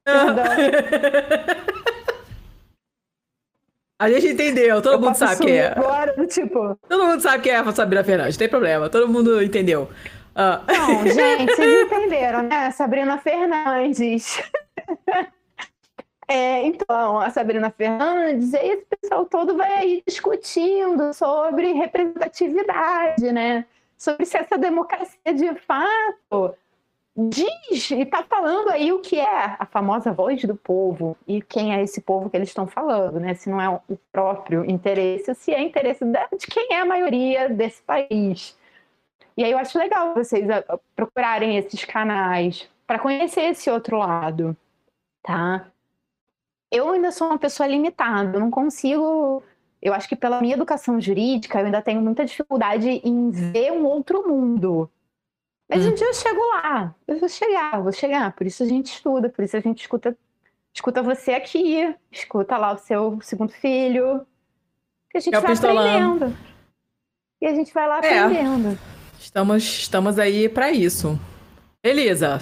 [0.03, 0.45] Perdão.
[4.03, 5.67] A gente entendeu, todo eu mundo sabe quem é.
[5.67, 6.77] Agora, tipo...
[6.89, 9.89] Todo mundo sabe quem é a Sabrina Fernandes, tem problema, todo mundo entendeu.
[10.35, 10.71] Uh...
[10.71, 12.69] Não, gente, vocês entenderam, né?
[12.71, 14.43] Sabrina Fernandes.
[16.27, 23.65] É, então, a Sabrina Fernandes, e esse pessoal todo vai aí discutindo sobre representatividade, né?
[23.97, 26.55] Sobre se essa democracia de fato
[27.15, 31.73] diz e está falando aí o que é a famosa voz do povo e quem
[31.73, 33.35] é esse povo que eles estão falando, né?
[33.35, 37.81] Se não é o próprio interesse, se é interesse de quem é a maioria desse
[37.83, 38.57] país.
[39.37, 44.55] E aí eu acho legal vocês ah, procurarem esses canais para conhecer esse outro lado,
[45.23, 45.67] tá?
[46.71, 49.43] Eu ainda sou uma pessoa limitada, não consigo.
[49.81, 53.85] Eu acho que pela minha educação jurídica, eu ainda tenho muita dificuldade em ver um
[53.85, 54.89] outro mundo.
[55.69, 55.89] Mas hum.
[55.89, 58.35] um dia eu chego lá, eu vou chegar, eu vou chegar.
[58.35, 60.17] Por isso a gente estuda, por isso a gente escuta,
[60.73, 64.25] escuta você aqui, escuta lá o seu segundo filho.
[65.09, 66.35] Que a gente é vai aprendendo.
[67.41, 68.19] E a gente vai lá é.
[68.19, 68.79] aprendendo.
[69.19, 71.19] Estamos, estamos aí para isso.
[71.83, 72.39] Elisa,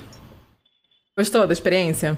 [1.17, 2.17] gostou da experiência?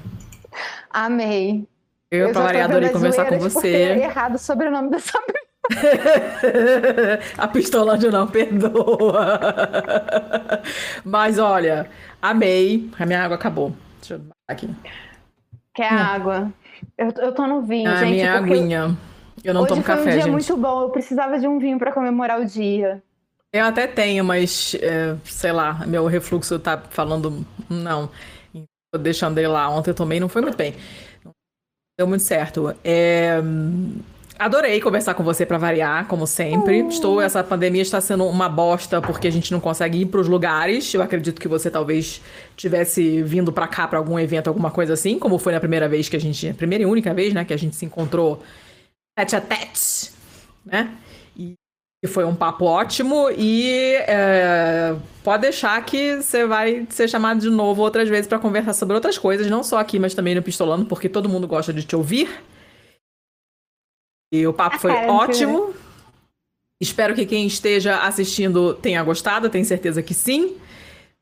[0.90, 1.68] Amei.
[2.12, 3.68] Eu, eu para adorei conversar com você.
[3.68, 5.43] errado sobre o nome da Sabrina.
[7.38, 9.40] a pistolândia não perdoa.
[11.06, 11.90] Mas olha,
[12.22, 12.90] amei.
[13.00, 13.74] A minha água acabou.
[14.00, 14.70] Deixa eu aqui.
[15.74, 15.98] Quer hum.
[15.98, 16.54] água?
[16.98, 18.12] Eu, eu tô no vinho, a gente.
[18.12, 18.98] minha aguinha.
[19.44, 20.32] Eu não Hoje tomo foi café, um dia gente.
[20.32, 20.84] muito bom.
[20.84, 23.02] Eu precisava de um vinho para comemorar o dia.
[23.52, 28.10] Eu até tenho, mas é, sei lá, meu refluxo tá falando não.
[28.92, 29.70] Tô deixando ele lá.
[29.70, 30.76] Ontem eu tomei, não foi muito bem.
[31.98, 32.76] Deu muito certo.
[32.84, 33.40] É,
[34.44, 36.84] Adorei conversar com você para variar, como sempre.
[36.84, 36.90] Oh.
[36.90, 40.28] Estou, essa pandemia está sendo uma bosta porque a gente não consegue ir para os
[40.28, 40.94] lugares.
[40.94, 42.22] Eu acredito que você talvez
[42.58, 46.10] tivesse vindo para cá para algum evento, alguma coisa assim, como foi na primeira vez
[46.10, 48.44] que a gente, primeira e única vez, né, que a gente se encontrou
[49.18, 50.12] tete a tete,
[50.66, 50.92] né?
[51.38, 51.56] E
[52.06, 54.94] foi um papo ótimo e é,
[55.24, 59.18] pode deixar que você vai ser chamado de novo outras vezes para conversar sobre outras
[59.18, 62.44] coisas, não só aqui, mas também no Pistolando, porque todo mundo gosta de te ouvir.
[64.34, 65.76] E o papo foi ótimo.
[66.82, 70.58] Espero que quem esteja assistindo tenha gostado, tenho certeza que sim.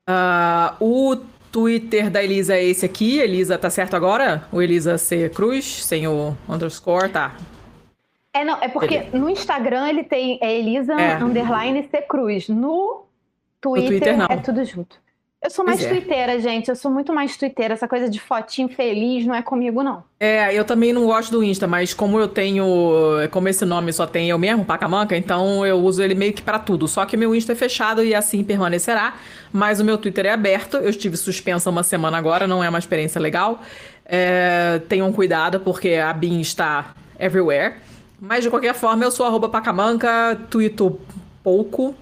[0.10, 1.18] Uh, o
[1.52, 3.20] Twitter da Elisa é esse aqui.
[3.20, 4.48] Elisa, tá certo agora?
[4.50, 5.28] O Elisa C.
[5.28, 7.36] Cruz, sem o underscore, tá.
[8.34, 11.22] É, não, é porque no Instagram ele tem é Elisa é.
[11.22, 12.02] underline C.
[12.04, 12.48] Cruz.
[12.48, 13.08] No
[13.60, 14.96] Twitter, Twitter é tudo junto.
[15.44, 16.40] Eu sou mais é.
[16.40, 16.70] gente.
[16.70, 17.74] Eu sou muito mais twitteira.
[17.74, 20.04] Essa coisa de fotinho feliz não é comigo, não.
[20.20, 22.64] É, eu também não gosto do Insta, mas como eu tenho.
[23.32, 26.60] Como esse nome só tem eu mesmo, Pacamanca, então eu uso ele meio que para
[26.60, 26.88] tudo.
[26.88, 29.16] Só que meu Insta é fechado e assim permanecerá.
[29.52, 30.78] Mas o meu Twitter é aberto.
[30.78, 33.62] Eu estive suspensa uma semana agora, não é uma experiência legal.
[34.06, 37.78] É, tenham cuidado, porque a BIM está everywhere.
[38.20, 41.00] Mas de qualquer forma, eu sou arroba Pacamanca, twito
[41.44, 41.96] pouco,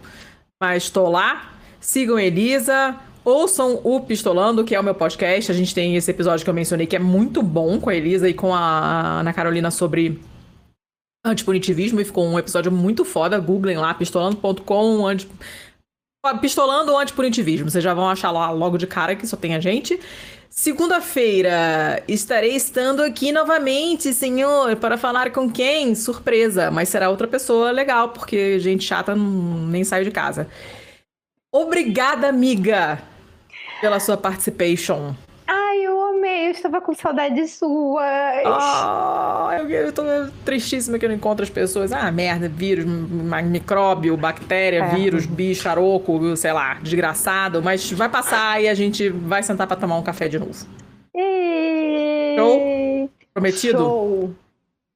[0.60, 1.54] mas estou lá.
[1.80, 3.00] Sigam Elisa.
[3.24, 5.52] Ouçam o Pistolando, que é o meu podcast.
[5.52, 8.30] A gente tem esse episódio que eu mencionei que é muito bom com a Elisa
[8.30, 10.20] e com a Ana Carolina sobre
[11.26, 12.00] antipunitivismo.
[12.00, 13.40] E ficou um episódio muito foda.
[13.40, 15.28] Googlem lá, pistolando.com, anti...
[16.42, 17.70] Pistolando antipunitivismo.
[17.70, 20.00] Vocês já vão achar lá logo de cara que só tem a gente.
[20.50, 25.94] Segunda-feira estarei estando aqui novamente, senhor, para falar com quem?
[25.96, 30.50] Surpresa, mas será outra pessoa legal, porque gente chata nem saiu de casa.
[31.52, 33.00] Obrigada, amiga,
[33.82, 35.16] pela sua participation.
[35.48, 38.04] Ai, eu amei, eu estava com saudade sua.
[38.04, 40.04] Ah, eu, eu tô
[40.46, 41.92] tristíssima que eu não encontro as pessoas.
[41.92, 44.96] Ah, merda, vírus, micróbio, bactéria, é.
[44.96, 47.64] vírus, bicho, aroco, sei lá, desgraçado.
[47.64, 50.68] Mas vai passar e a gente vai sentar para tomar um café de novo.
[51.16, 52.36] E...
[52.38, 53.10] Show?
[53.34, 53.80] Prometido?
[53.80, 54.36] Show.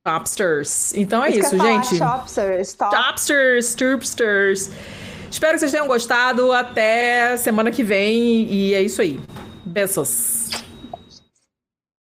[0.03, 0.93] Topsters.
[0.93, 1.97] Então é isso, gente.
[1.97, 2.95] Topsters, top.
[2.95, 4.69] Topsters, Turpsters.
[5.33, 6.51] Espero que vocês tenham gostado.
[6.51, 8.47] Até semana que vem.
[8.53, 9.19] E é isso aí.
[9.65, 10.51] Beijos.